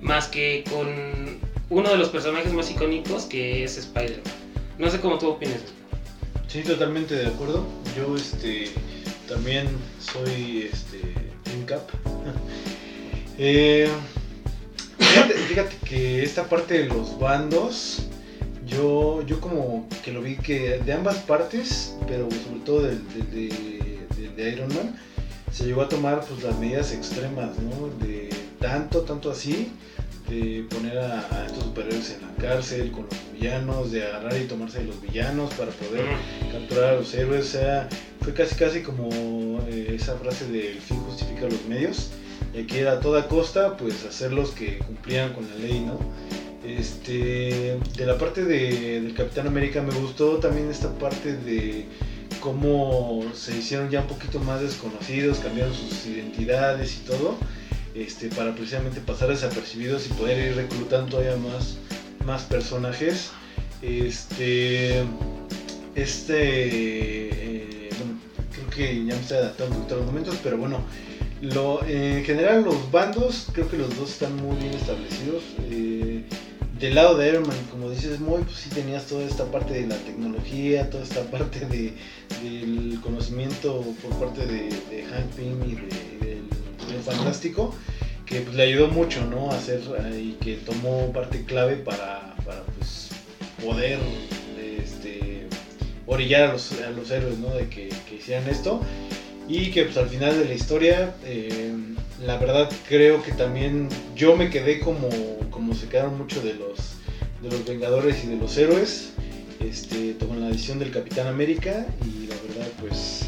[0.00, 0.88] más que con
[1.70, 4.22] uno de los personajes más icónicos que es Spider-Man.
[4.78, 5.58] No sé cómo tú opinas.
[6.52, 7.64] Sí, totalmente de acuerdo.
[7.96, 8.66] Yo este
[9.26, 11.00] también soy este
[11.44, 11.80] Team Cap.
[13.38, 13.88] Eh,
[15.48, 18.02] fíjate, que esta parte de los bandos,
[18.66, 24.36] yo, yo como que lo vi que de ambas partes, pero sobre todo de, del
[24.36, 25.00] de Iron Man,
[25.50, 27.88] se llegó a tomar pues las medidas extremas, ¿no?
[28.06, 28.28] De
[28.60, 29.72] tanto, tanto así,
[30.32, 34.44] de poner a, a estos superhéroes en la cárcel con los villanos, de agarrar y
[34.44, 36.06] tomarse de los villanos para poder
[36.50, 37.88] capturar a los héroes, o sea,
[38.20, 39.10] fue casi casi como
[39.68, 42.10] eh, esa frase de el fin justifica los medios,
[42.54, 45.98] y aquí era a toda costa, pues hacerlos que cumplieran con la ley, ¿no?
[46.64, 51.86] Este, de la parte de, del Capitán América me gustó también esta parte de
[52.40, 57.36] cómo se hicieron ya un poquito más desconocidos, cambiaron sus identidades y todo,
[57.94, 61.76] este, para precisamente pasar desapercibidos y poder ir reclutando todavía más,
[62.24, 63.30] más personajes.
[63.82, 65.02] Este,
[65.94, 68.18] este, eh, bueno,
[68.52, 70.80] creo que ya me estoy adaptando poquito a los momentos, pero bueno,
[71.40, 75.42] lo, en general los bandos, creo que los dos están muy bien establecidos.
[75.70, 76.24] Eh,
[76.78, 79.86] del lado de Iron Man, como dices, muy, pues sí tenías toda esta parte de
[79.86, 81.92] la tecnología, toda esta parte de,
[82.42, 86.31] del conocimiento por parte de, de Hank Pym y de-
[87.00, 87.74] Fantástico,
[88.26, 89.50] que pues, le ayudó mucho, ¿no?
[89.50, 93.10] Hacer eh, y que tomó parte clave para, para pues,
[93.62, 93.98] poder
[94.82, 95.46] este,
[96.06, 97.54] orillar a los, a los héroes, ¿no?
[97.54, 98.80] De que, que hicieran esto.
[99.48, 101.72] Y que pues al final de la historia, eh,
[102.24, 105.08] la verdad creo que también yo me quedé como,
[105.50, 106.94] como se quedaron muchos de los,
[107.42, 109.12] de los Vengadores y de los héroes,
[109.60, 113.26] este, con la edición del Capitán América y la verdad pues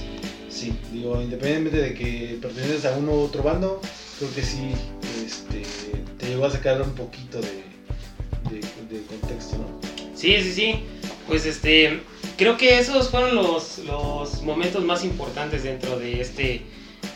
[0.65, 3.81] sí, digo, independientemente de que perteneces a uno u otro bando,
[4.19, 4.73] creo que sí
[5.25, 5.63] este,
[6.19, 7.65] te llegó a sacar un poquito de,
[8.51, 8.61] de,
[8.95, 9.81] de contexto, ¿no?
[10.15, 10.75] Sí, sí, sí.
[11.29, 12.01] Pues este,
[12.37, 16.63] creo que esos fueron los, los momentos más importantes dentro de este,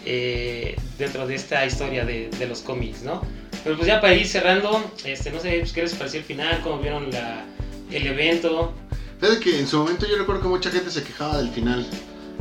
[0.05, 3.23] eh, dentro de esta historia de, de los cómics, ¿no?
[3.65, 6.61] Pero pues ya para ir cerrando, este, no sé, pues, ¿qué les pareció el final?
[6.63, 7.45] ¿Cómo vieron la,
[7.91, 8.73] el evento?
[9.21, 11.87] Fíjate que en su momento yo recuerdo que mucha gente se quejaba del final.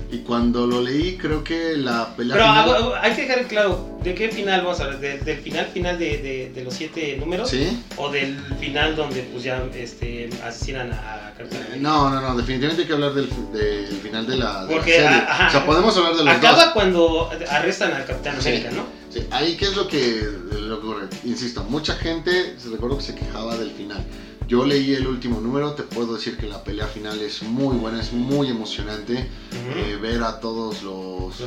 [0.09, 3.45] Y cuando lo leí, creo que la pelea Pero final- ah, ah, hay que dejar
[3.47, 4.99] claro, ¿de qué final vamos a hablar?
[5.01, 7.49] ¿De- ¿Del final final de, de- de los siete números?
[7.49, 11.77] Sí, ¿O del final donde pues ya este, asesinan a Capitán América.
[11.89, 14.91] No, no, no, definitivamente hay que hablar del, del final de la, de la Porque,
[14.93, 15.07] serie.
[15.07, 16.73] ajá, o sea, podemos hablar de los Acaba dos.
[16.73, 18.47] cuando arrestan al Capitán Sí.
[18.47, 18.83] América, ¿no?
[19.13, 21.07] Sí, ahí qué es lo que, lo que ocurre.
[21.25, 24.03] Insisto, mucha gente, se recuerdo que se quejaba del final.
[24.47, 27.99] Yo leí el último número, te puedo decir que la pelea final es muy buena,
[27.99, 29.29] es muy emocionante.
[29.51, 31.41] Eh, ver a todos los,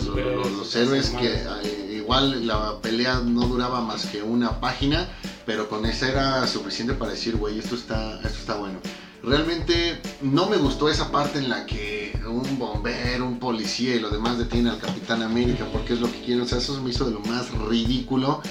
[0.74, 1.64] héroes que hermanos.
[1.64, 5.08] eh, igual la pelea no duraba más que una página,
[5.46, 8.78] pero con esa era suficiente para decir, güey, esto está, esto está bueno.
[9.22, 14.10] Realmente no me gustó esa parte en la que un bombero, un policía y lo
[14.10, 16.42] demás detienen al Capitán América porque es lo que quieren.
[16.42, 18.42] O sea, eso me hizo de lo más ridículo.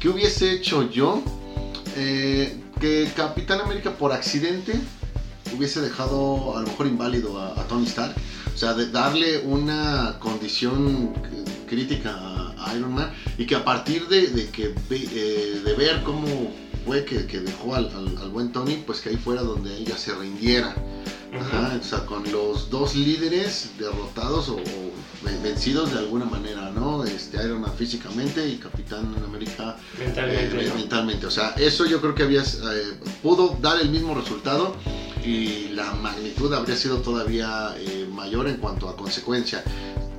[0.00, 1.22] ¿Qué hubiese hecho yo?
[1.96, 4.72] Eh, que Capitán América por accidente
[5.56, 8.12] hubiese dejado a lo mejor inválido a, Tony Stark.
[8.52, 11.12] O sea, de darle una condición
[11.68, 12.10] crítica
[12.58, 16.26] a Iron Man y que a partir de, de que eh, de ver cómo
[16.84, 19.96] fue que, que dejó al, al- al buen Tony, pues que ahí fuera donde ella
[19.96, 20.74] se rindiera.
[21.40, 24.58] Ajá, o sea, con los dos líderes derrotados o, o
[25.24, 27.04] ven- vencidos de alguna manera, ¿no?
[27.04, 30.60] Este, Iron Man físicamente y Capitán América Mentalmente.
[30.64, 30.74] eh, ¿no?
[30.74, 31.26] mentalmente.
[31.26, 34.76] O sea, eso yo creo que había, eh, pudo dar el mismo resultado
[35.24, 39.62] y la magnitud habría sido todavía eh, mayor en cuanto a consecuencia.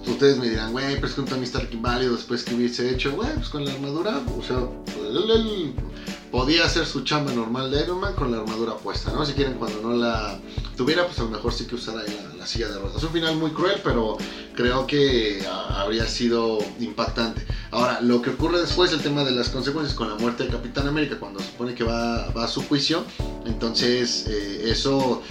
[0.07, 3.11] Ustedes me dirán, güey, pero es que un Tony Stark inválido después que hubiese hecho,
[3.13, 4.57] güey, pues con la armadura, o sea,
[5.09, 5.73] él, él
[6.33, 9.23] podía hacer su chamba normal de Iron Man con la armadura puesta, ¿no?
[9.23, 10.39] Si quieren, cuando no la
[10.75, 12.97] tuviera, pues a lo mejor sí que usara ahí la, la silla de ruedas.
[12.97, 14.17] Es un final muy cruel, pero
[14.55, 17.45] creo que ah, habría sido impactante.
[17.69, 20.87] Ahora, lo que ocurre después, el tema de las consecuencias con la muerte del Capitán
[20.87, 23.03] América, cuando se supone que va, a su juicio,
[23.45, 25.21] entonces eh, eso,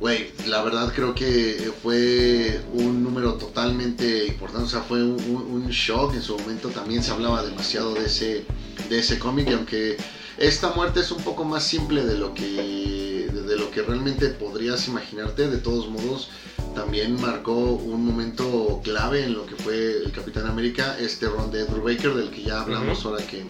[0.00, 5.62] güey, la verdad creo que fue un número totalmente importante, o sea, fue un, un-
[5.62, 8.44] un shock, en su momento también se hablaba demasiado de ese,
[8.90, 9.96] de ese cómic, y aunque
[10.42, 14.88] esta muerte es un poco más simple de lo que, de, lo que realmente podrías
[14.88, 16.30] imaginarte, de todos modos
[16.74, 21.64] también marcó un momento clave en lo que fue el Capitán América, este ron de
[21.64, 23.44] Drew Baker, del que ya hablamos ahora que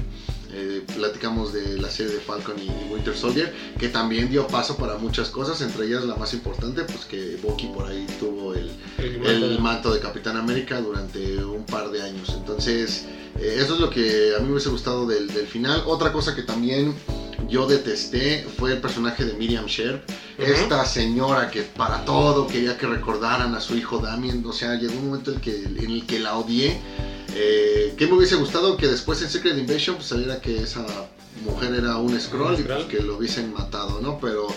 [0.52, 4.76] eh, platicamos de la serie de Falcon y, y Winter Soldier, que también dio paso
[4.76, 8.70] para muchas cosas, entre ellas la más importante, pues que Bucky por ahí tuvo el,
[8.98, 9.92] El el manto.
[9.92, 12.34] de Capitán América durante un par de años.
[12.36, 13.06] Entonces,
[13.38, 15.82] eh, eso es lo que a mí me hubiese gustado del, del final.
[15.86, 16.94] Otra cosa que también
[17.48, 20.08] yo detesté fue el personaje de Miriam Sherp.
[20.38, 24.44] Esta señora que para todo quería que recordaran a su hijo Damien.
[24.46, 26.80] O sea, llegó un momento en el que, en el que la odié.
[27.34, 30.84] Eh, que me hubiese gustado que después en Secret Invasion pues, saliera que esa
[31.44, 34.18] mujer era un scroll y pues, que lo hubiesen matado, ¿no?
[34.20, 34.48] Pero,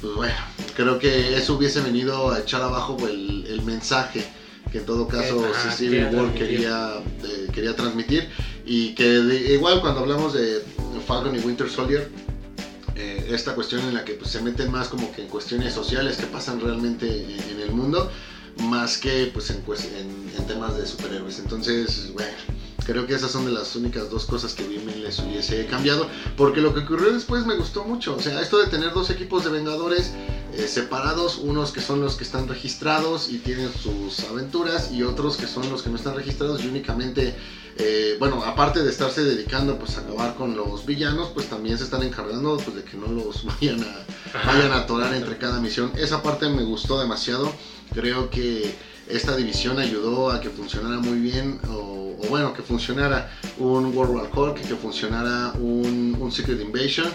[0.00, 0.34] pues bueno,
[0.76, 4.24] creo que eso hubiese venido a echar abajo el, el mensaje
[4.70, 5.42] que en todo caso
[5.90, 6.38] quería War transmitir.
[6.48, 8.28] quería, eh, quería transmitir
[8.64, 10.62] y que de- igual cuando hablamos de
[11.06, 12.08] Falcon y Winter Soldier
[12.94, 16.16] eh, esta cuestión en la que pues, se meten más como que en cuestiones sociales
[16.16, 18.10] que pasan realmente en, en el mundo
[18.58, 21.38] más que pues en, cues- en- en temas de superhéroes.
[21.38, 22.30] Entonces bueno
[22.84, 26.60] creo que esas son de las únicas dos cosas que bien les hubiese cambiado porque
[26.60, 28.16] lo que ocurrió después me gustó mucho.
[28.16, 30.12] O sea esto de tener dos equipos de vengadores
[30.54, 35.36] eh, separados, unos que son los que están registrados y tienen sus aventuras y otros
[35.36, 37.34] que son los que no están registrados y únicamente,
[37.78, 41.84] eh, bueno, aparte de estarse dedicando pues a acabar con los villanos, pues también se
[41.84, 45.90] están encargando pues de que no los vayan a, vayan a atorar entre cada misión.
[45.96, 47.50] Esa parte me gustó demasiado,
[47.92, 48.74] creo que
[49.08, 54.14] esta división ayudó a que funcionara muy bien o, o bueno, que funcionara un World
[54.14, 57.08] War Hulk, que funcionara un, un Secret Invasion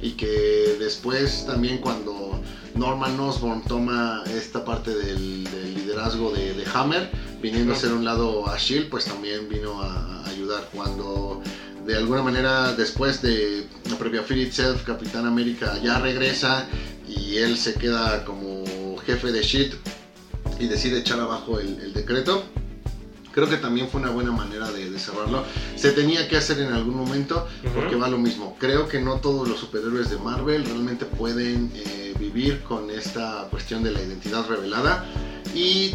[0.00, 2.40] y que después también cuando
[2.74, 8.04] Norman Osborn toma esta parte del, del liderazgo de, de Hammer, viniendo a ser un
[8.04, 10.68] lado a Shield, pues también vino a, a ayudar.
[10.74, 11.40] Cuando
[11.86, 16.66] de alguna manera después de la previa Fear Itself, Capitán América ya regresa
[17.06, 18.64] y él se queda como
[19.06, 19.74] jefe de Shield
[20.58, 22.42] y decide echar abajo el, el decreto.
[23.32, 25.42] Creo que también fue una buena manera de, de cerrarlo.
[25.74, 28.04] Se tenía que hacer en algún momento porque Ujú.
[28.04, 28.56] va lo mismo.
[28.60, 33.82] Creo que no todos los superhéroes de Marvel realmente pueden eh, vivir con esta cuestión
[33.82, 35.04] de la identidad revelada.
[35.52, 35.94] Y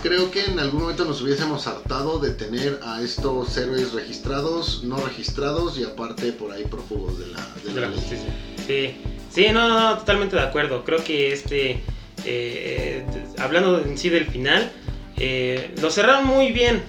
[0.00, 4.96] creo que en algún momento nos hubiésemos hartado de tener a estos héroes registrados, no
[4.98, 7.98] registrados y aparte por ahí prófugos de la, de de la la ley.
[7.98, 8.28] justicia.
[8.64, 8.96] Sí,
[9.32, 10.84] sí, no, no, no, totalmente de acuerdo.
[10.84, 11.82] Creo que este,
[12.24, 13.04] eh,
[13.38, 14.70] hablando en sí del final,
[15.16, 16.82] eh, lo cerraron muy bien.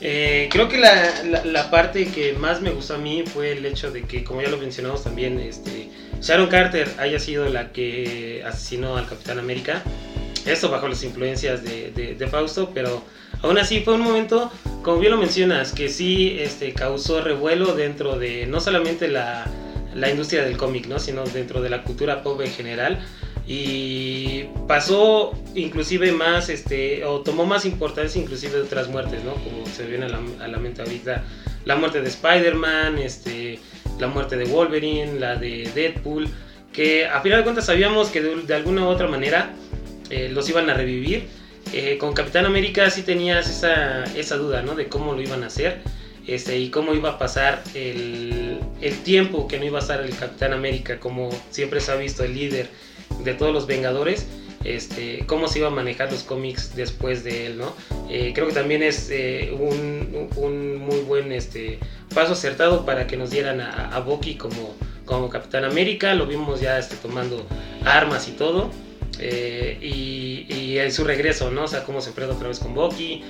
[0.00, 4.02] Eh, creo que la, parte que más me gustó a mí fue el hecho de
[4.02, 5.88] que, como ya lo mencionamos también, este,
[6.20, 9.82] Sharon Carter haya sido la que asesinó al Capitán América.
[10.44, 13.02] Esto bajo las influencias de Fausto, pero
[13.42, 14.50] aún así fue un momento,
[14.82, 19.46] como bien lo mencionas, que sí este, causó revuelo dentro de no solamente la,
[19.94, 20.98] la industria del cómic, ¿no?
[20.98, 23.04] sino dentro de la cultura pop en general,
[23.46, 29.34] y pasó inclusive más, este, o tomó más importancia inclusive de otras muertes, ¿no?
[29.34, 30.08] Como se viene a
[30.48, 31.24] la, mente ahorita,
[31.64, 33.58] la muerte de Spider-Man, este,
[33.98, 36.28] la muerte de Wolverine, la de Deadpool,
[36.72, 39.54] que a final de cuentas sabíamos que de, de alguna u otra manera
[40.10, 41.28] eh, los iban a revivir.
[41.72, 44.74] Eh, con Capitán América sí tenías esa, esa duda, ¿no?
[44.74, 45.82] De cómo lo iban a hacer.
[46.26, 50.16] Este, y cómo iba a pasar el, el, tiempo que no iba a estar el
[50.16, 52.70] Capitán América, como siempre se ha visto el líder
[53.22, 54.26] de todos los Vengadores,
[54.64, 57.74] este, cómo se iba a manejar los cómics después de él, ¿no?
[58.08, 61.78] Eh, creo que también es eh, un, muy buen este,
[62.14, 66.60] paso acertado para que nos dieran a, a Bucky como, como Capitán América, lo vimos
[66.60, 67.46] ya este, tomando
[67.84, 68.70] armas y todo.
[69.20, 71.64] Eh, y, y, en su regreso, ¿no?
[71.64, 73.22] O sea, cómo se enfrenta otra vez con Bucky.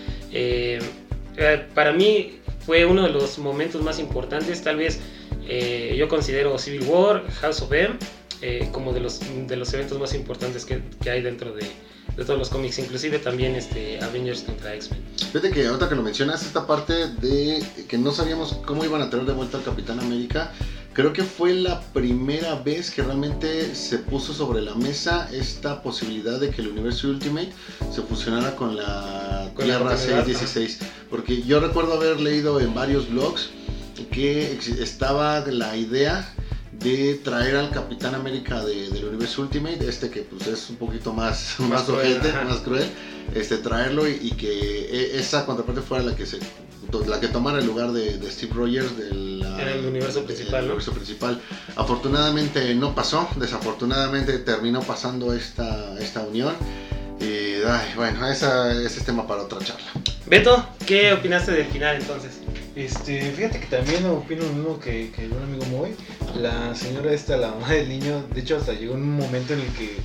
[1.74, 5.00] para mí fue uno de los momentos más importantes, tal vez
[5.94, 7.96] yo considero Civil War, House of M,
[8.46, 11.62] eh, como de los, de los eventos más importantes que, que hay dentro de,
[12.14, 15.02] de, todos los cómics, inclusive también este, Avengers contra X-Men.
[15.16, 19.08] Fíjate que ahorita que lo mencionas, esta parte de que no sabíamos cómo iban a
[19.08, 20.52] tener de vuelta al Capitán América,
[20.92, 26.38] creo que fue la primera vez que realmente se puso sobre la mesa esta posibilidad
[26.38, 27.50] de que el universo Ultimate
[27.90, 30.80] se fusionara con la Con la Tierra continuidad, 616.
[31.08, 33.48] Porque yo recuerdo haber leído en varios blogs
[34.10, 36.30] que estaba la idea
[36.80, 41.12] de traer al Capitán América de- del universo Ultimate, este que pues es un poquito
[41.20, 42.44] más, más, cruel, ojete, ajá.
[42.44, 42.86] más cruel,
[43.34, 44.50] este, traerlo y, y que
[44.90, 46.38] e- esa contraparte fuera la que se
[47.08, 50.66] la que tomara el lugar de, de Steve Rogers del el universo principal, ¿no?
[50.66, 51.40] universo principal.
[51.74, 56.54] Afortunadamente no pasó, desafortunadamente terminó pasando esta, esta unión.
[57.20, 59.86] Y ay, bueno, esa, ese es tema para otra charla.
[60.26, 62.32] Beto, ¿qué opinaste del final entonces?
[62.76, 65.94] Este, fíjate que también opino lo mismo que, que un amigo Moy.
[66.40, 69.68] La señora esta, la mamá del niño, de hecho hasta llegó un momento en el
[69.68, 69.96] que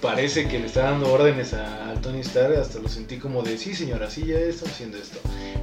[0.00, 3.74] parece que le está dando órdenes a, Tony Stark, hasta lo sentí como de, sí
[3.74, 5.18] señora, sí, ya estamos haciendo esto,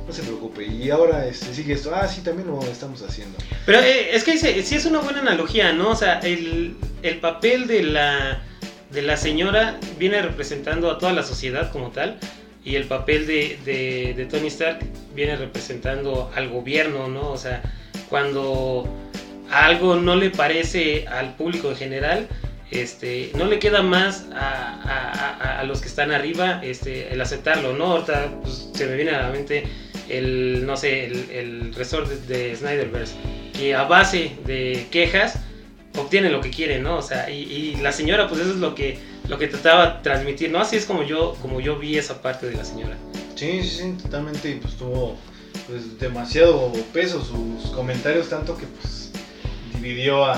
[0.06, 3.38] no se preocupe, y ahora este, sigue esto, ah, sí, también lo estamos haciendo.
[3.66, 5.92] Pero eh, es que dice, sí es una buena analogía, ¿no?
[5.92, 8.44] O sea, el, el papel de la,
[8.92, 12.20] de la señora viene representando a toda la sociedad como tal.
[12.66, 14.80] Y el papel de, de, Tony Stark
[15.14, 17.30] viene representando al gobierno, ¿no?
[17.32, 17.62] O sea,
[18.10, 18.90] cuando
[19.52, 22.28] algo no le parece al público en general,
[22.72, 27.74] este, no le queda más a, a- a- los que están arriba este, el aceptarlo,
[27.74, 27.86] ¿no?
[27.92, 29.64] Ahorita pues, se me viene a la mente
[30.10, 33.14] el, no sé, el, el resort de, de Snyderverse,
[33.54, 35.40] que a base de quejas
[35.98, 36.98] obtiene lo que quiere, ¿no?
[36.98, 38.98] O sea, y la señora, pues eso es lo que,
[39.28, 40.60] lo que trataba de transmitir, ¿no?
[40.60, 42.96] Así es como yo, como yo vi esa parte de la señora.
[43.36, 45.18] Sí, sí, sí, totalmente, y pues tuvo
[45.68, 49.12] pues, demasiado peso sus comentarios, tanto que pues
[49.74, 50.34] dividió a,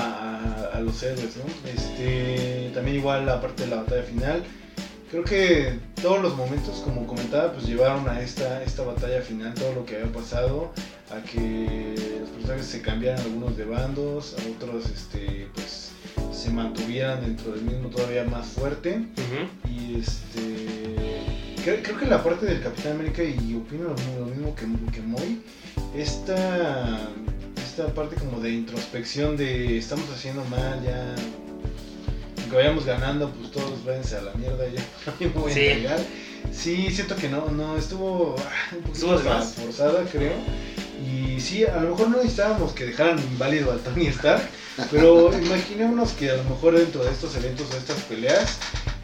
[0.74, 1.70] a- los héroes, ¿no?
[1.70, 4.44] Este, también igual la parte de la batalla final.
[5.10, 9.72] Creo que todos los momentos, como comentaba, pues llevaron a esta, esta batalla final, todo
[9.72, 10.70] lo que había pasado,
[11.10, 15.77] a que los personajes se cambiaran algunos de bandos, a otros este, pues,
[16.38, 19.00] se mantuvieran dentro del mismo todavía más fuerte.
[19.68, 20.66] Y este.
[21.64, 25.42] Creo, creo que la parte del Capitán América, y opino lo, mismo- que, que Moy,
[25.96, 26.98] esta,
[27.56, 31.14] esta parte como de introspección de estamos haciendo mal, ya.
[32.40, 34.80] Aunque vayamos ganando, pues todos váyanse a la mierda, ya
[35.20, 35.60] me voy Sí.
[35.60, 36.00] a entregar.
[36.52, 40.32] Sí, siento que no, no, estuvo ah, un poquito forzada, creo.
[41.06, 44.42] Y sí, a lo mejor no necesitábamos que dejaran inválido al Tony Stark,
[44.90, 48.58] pero imaginémonos que a lo mejor dentro de estos eventos o estas peleas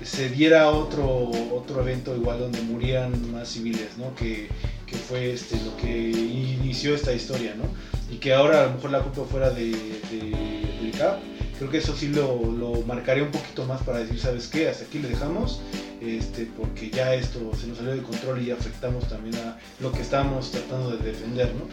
[0.05, 4.15] se diera otro, otro evento igual donde murieran más civiles, ¿no?
[4.17, 4.49] Que,
[4.87, 7.65] que fue este, lo que inició esta historia, ¿no?
[8.13, 11.19] Y que ahora a lo mejor la culpa fuera de, de- del Cap.
[11.59, 14.69] Creo que eso sí lo, lo marcaría un poquito más para decir, ¿sabes qué?
[14.69, 15.61] Hasta aquí le dejamos,
[16.01, 20.03] este, porque ya esto se nos salió de control y afectamos también a lo que
[20.03, 21.69] estábamos tratando de defender, ¿no?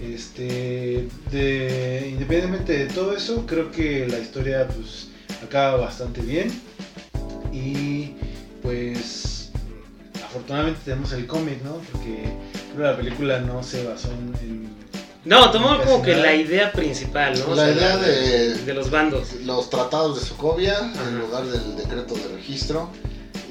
[0.00, 5.08] Este, de, independientemente de todo eso, creo que la historia pues
[5.44, 6.50] acaba bastante bien
[7.52, 8.12] y
[8.62, 9.50] pues
[10.24, 11.78] afortunadamente tenemos el cómic, ¿no?
[11.92, 12.22] Porque
[12.72, 14.34] creo que la película no se basó en...
[14.48, 14.89] en-
[15.24, 17.52] No, Casi como que la idea principal, ¿no?
[17.52, 19.34] O La sea, idea de- de los bandos.
[19.44, 21.08] Los tratados de Sokovia Ajá.
[21.08, 22.88] en lugar del decreto de registro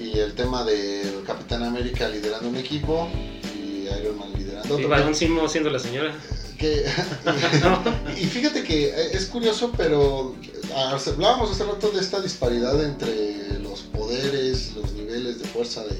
[0.01, 3.07] y el tema del Capitán América liderando un equipo
[3.55, 4.89] y Iron Man liderando Y otro.
[4.89, 6.15] Barón Simo siendo la señora.
[6.57, 6.83] Que-
[8.19, 10.35] y fíjate que es curioso, pero
[10.75, 15.95] hablábamos hace rato de esta disparidad entre los poderes, los niveles de fuerza de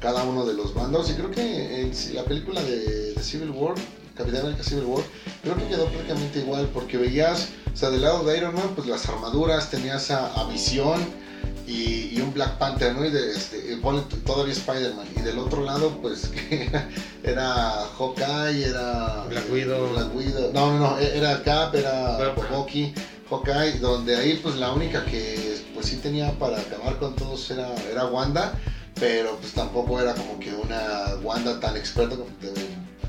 [0.00, 1.08] cada uno de los bandos.
[1.10, 3.74] Y creo que en la película de, de Civil War,
[4.22, 5.04] Capitán América Civil War,
[5.42, 8.86] creo que quedó prácticamente igual, porque veías, o sea, del lado de Iron Man, pues
[8.88, 11.00] las armaduras, tenías a, a Visión,
[11.66, 13.04] y, y un Black Panther, ¿no?
[13.04, 13.76] Y de, este,
[14.24, 15.06] todavía Spider-Man.
[15.16, 16.70] Y del otro lado, pues, que
[17.22, 19.24] era Hawkeye, era...
[19.28, 19.92] Black Widow.
[19.92, 20.52] Black Widow.
[20.52, 22.34] No, no, no, e- era Cap, era.
[22.50, 22.92] Bucky,
[23.30, 27.68] Hawkeye, donde ahí, pues, la única que, pues, sí tenía para acabar con todos era,
[27.90, 28.52] era Wanda,
[28.98, 32.16] pero, pues, tampoco era como que una Wanda tan experta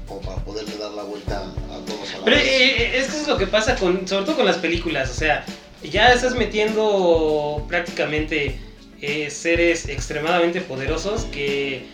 [0.08, 2.46] como para poderle dar la vuelta a todos a la Pero vez.
[2.46, 5.14] eh, eh, es que es lo que pasa con, sobre todo con las películas, o
[5.14, 5.46] sea,
[5.84, 8.60] ya estás metiendo prácticamente
[9.02, 11.88] eh, seres extremadamente poderosos que,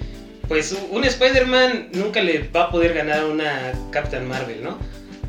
[0.48, 4.78] pues, un Spider-Man nunca le va a poder ganar a una Captain Marvel, ¿no?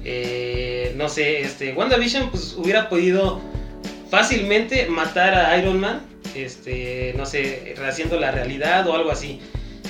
[0.05, 3.41] Eh, no sé, este, WandaVision, pues, hubiera podido
[4.11, 6.03] fácilmente matar a Iron Man,
[6.35, 9.41] este, no sé, haciendo la realidad o algo así.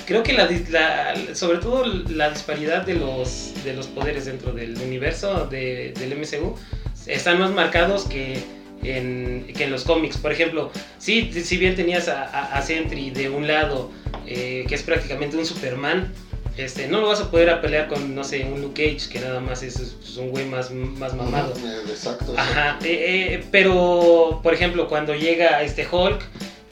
[0.05, 5.45] Creo que la, sobre todo la disparidad de los, de los poderes dentro del universo
[5.45, 6.55] de- del MCU
[7.07, 8.39] están más marcados que
[8.83, 10.17] en, que en los cómics.
[10.17, 13.91] Por ejemplo, sí, si bien tenías a, a- a Sentry de un lado,
[14.27, 16.11] eh, que es prácticamente un Superman,
[16.57, 19.19] este, no lo vas a poder a pelear con, no sé, un Luke Cage, que
[19.21, 21.53] nada más es, es un güey más, más mamado.
[21.89, 22.33] Exacto.
[22.37, 26.21] Ajá, eh, eh, pero por ejemplo, cuando llega este Hulk,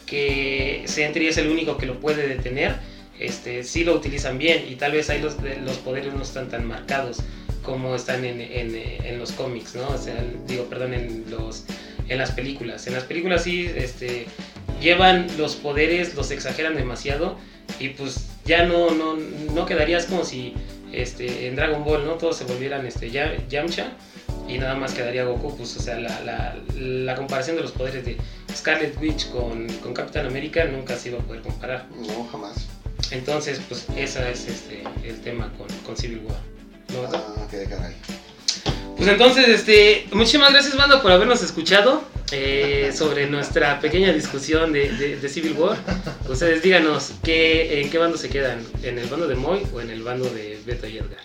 [0.05, 2.75] que Sentry es el único que lo puede detener,
[3.19, 6.65] este, sí lo utilizan bien y tal vez ahí los, los poderes no están tan
[6.65, 7.17] marcados
[7.63, 9.87] como están en, en, en los cómics, ¿no?
[9.89, 11.65] O sea, digo, perdón, en, los,
[12.07, 12.87] en las películas.
[12.87, 14.25] En las películas sí este,
[14.81, 17.37] llevan los poderes, los exageran demasiado
[17.79, 19.15] y pues ya no, no,
[19.53, 20.53] no quedarías como si
[20.91, 22.13] este, en Dragon Ball, ¿no?
[22.13, 23.91] Todos se volvieran este, Ya- Yamcha
[24.47, 28.03] y nada más quedaría Goku, pues, o sea, la, la, la comparación de los poderes
[28.03, 28.17] de
[28.55, 31.85] Scarlet Witch con, con Capitán América nunca se iba a poder comparar.
[31.95, 32.67] No, jamás.
[33.11, 36.37] Entonces, pues, ese es este, el tema con, con Civil War.
[36.93, 37.09] ¿no?
[37.17, 37.95] Ah, qué caray.
[38.97, 44.91] Pues entonces, este, muchísimas gracias, banda, por habernos escuchado eh, sobre nuestra pequeña discusión de,
[44.91, 45.77] de- de Civil War.
[46.27, 48.61] Ustedes díganos, ¿qué, ¿en qué bando se quedan?
[48.83, 51.19] ¿En el bando de Moy o en el bando de Beto y Edgar?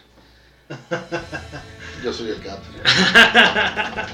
[2.02, 2.58] Yo soy el Cap.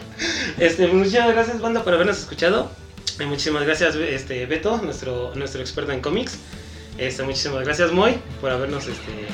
[0.58, 2.70] Este, muchísimas gracias, banda, por habernos escuchado.
[3.18, 6.38] Y muchísimas gracias, este, Beto, nuestro, nuestro experto en cómics.
[7.01, 9.26] Este, muchísimas gracias, Moy, por habernos este,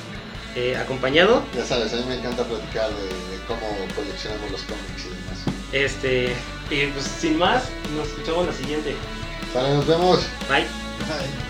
[0.54, 1.42] eh, acompañado.
[1.52, 3.02] Ya sabes, a mí me encanta platicar de,
[3.36, 5.58] de cómo coleccionamos los cómics y demás.
[5.72, 6.32] Este,
[6.70, 7.64] y pues sin más,
[7.96, 8.94] nos escuchamos la siguiente.
[9.52, 10.20] Sale, nos vemos.
[10.48, 10.58] Bye.
[10.62, 11.45] Ay.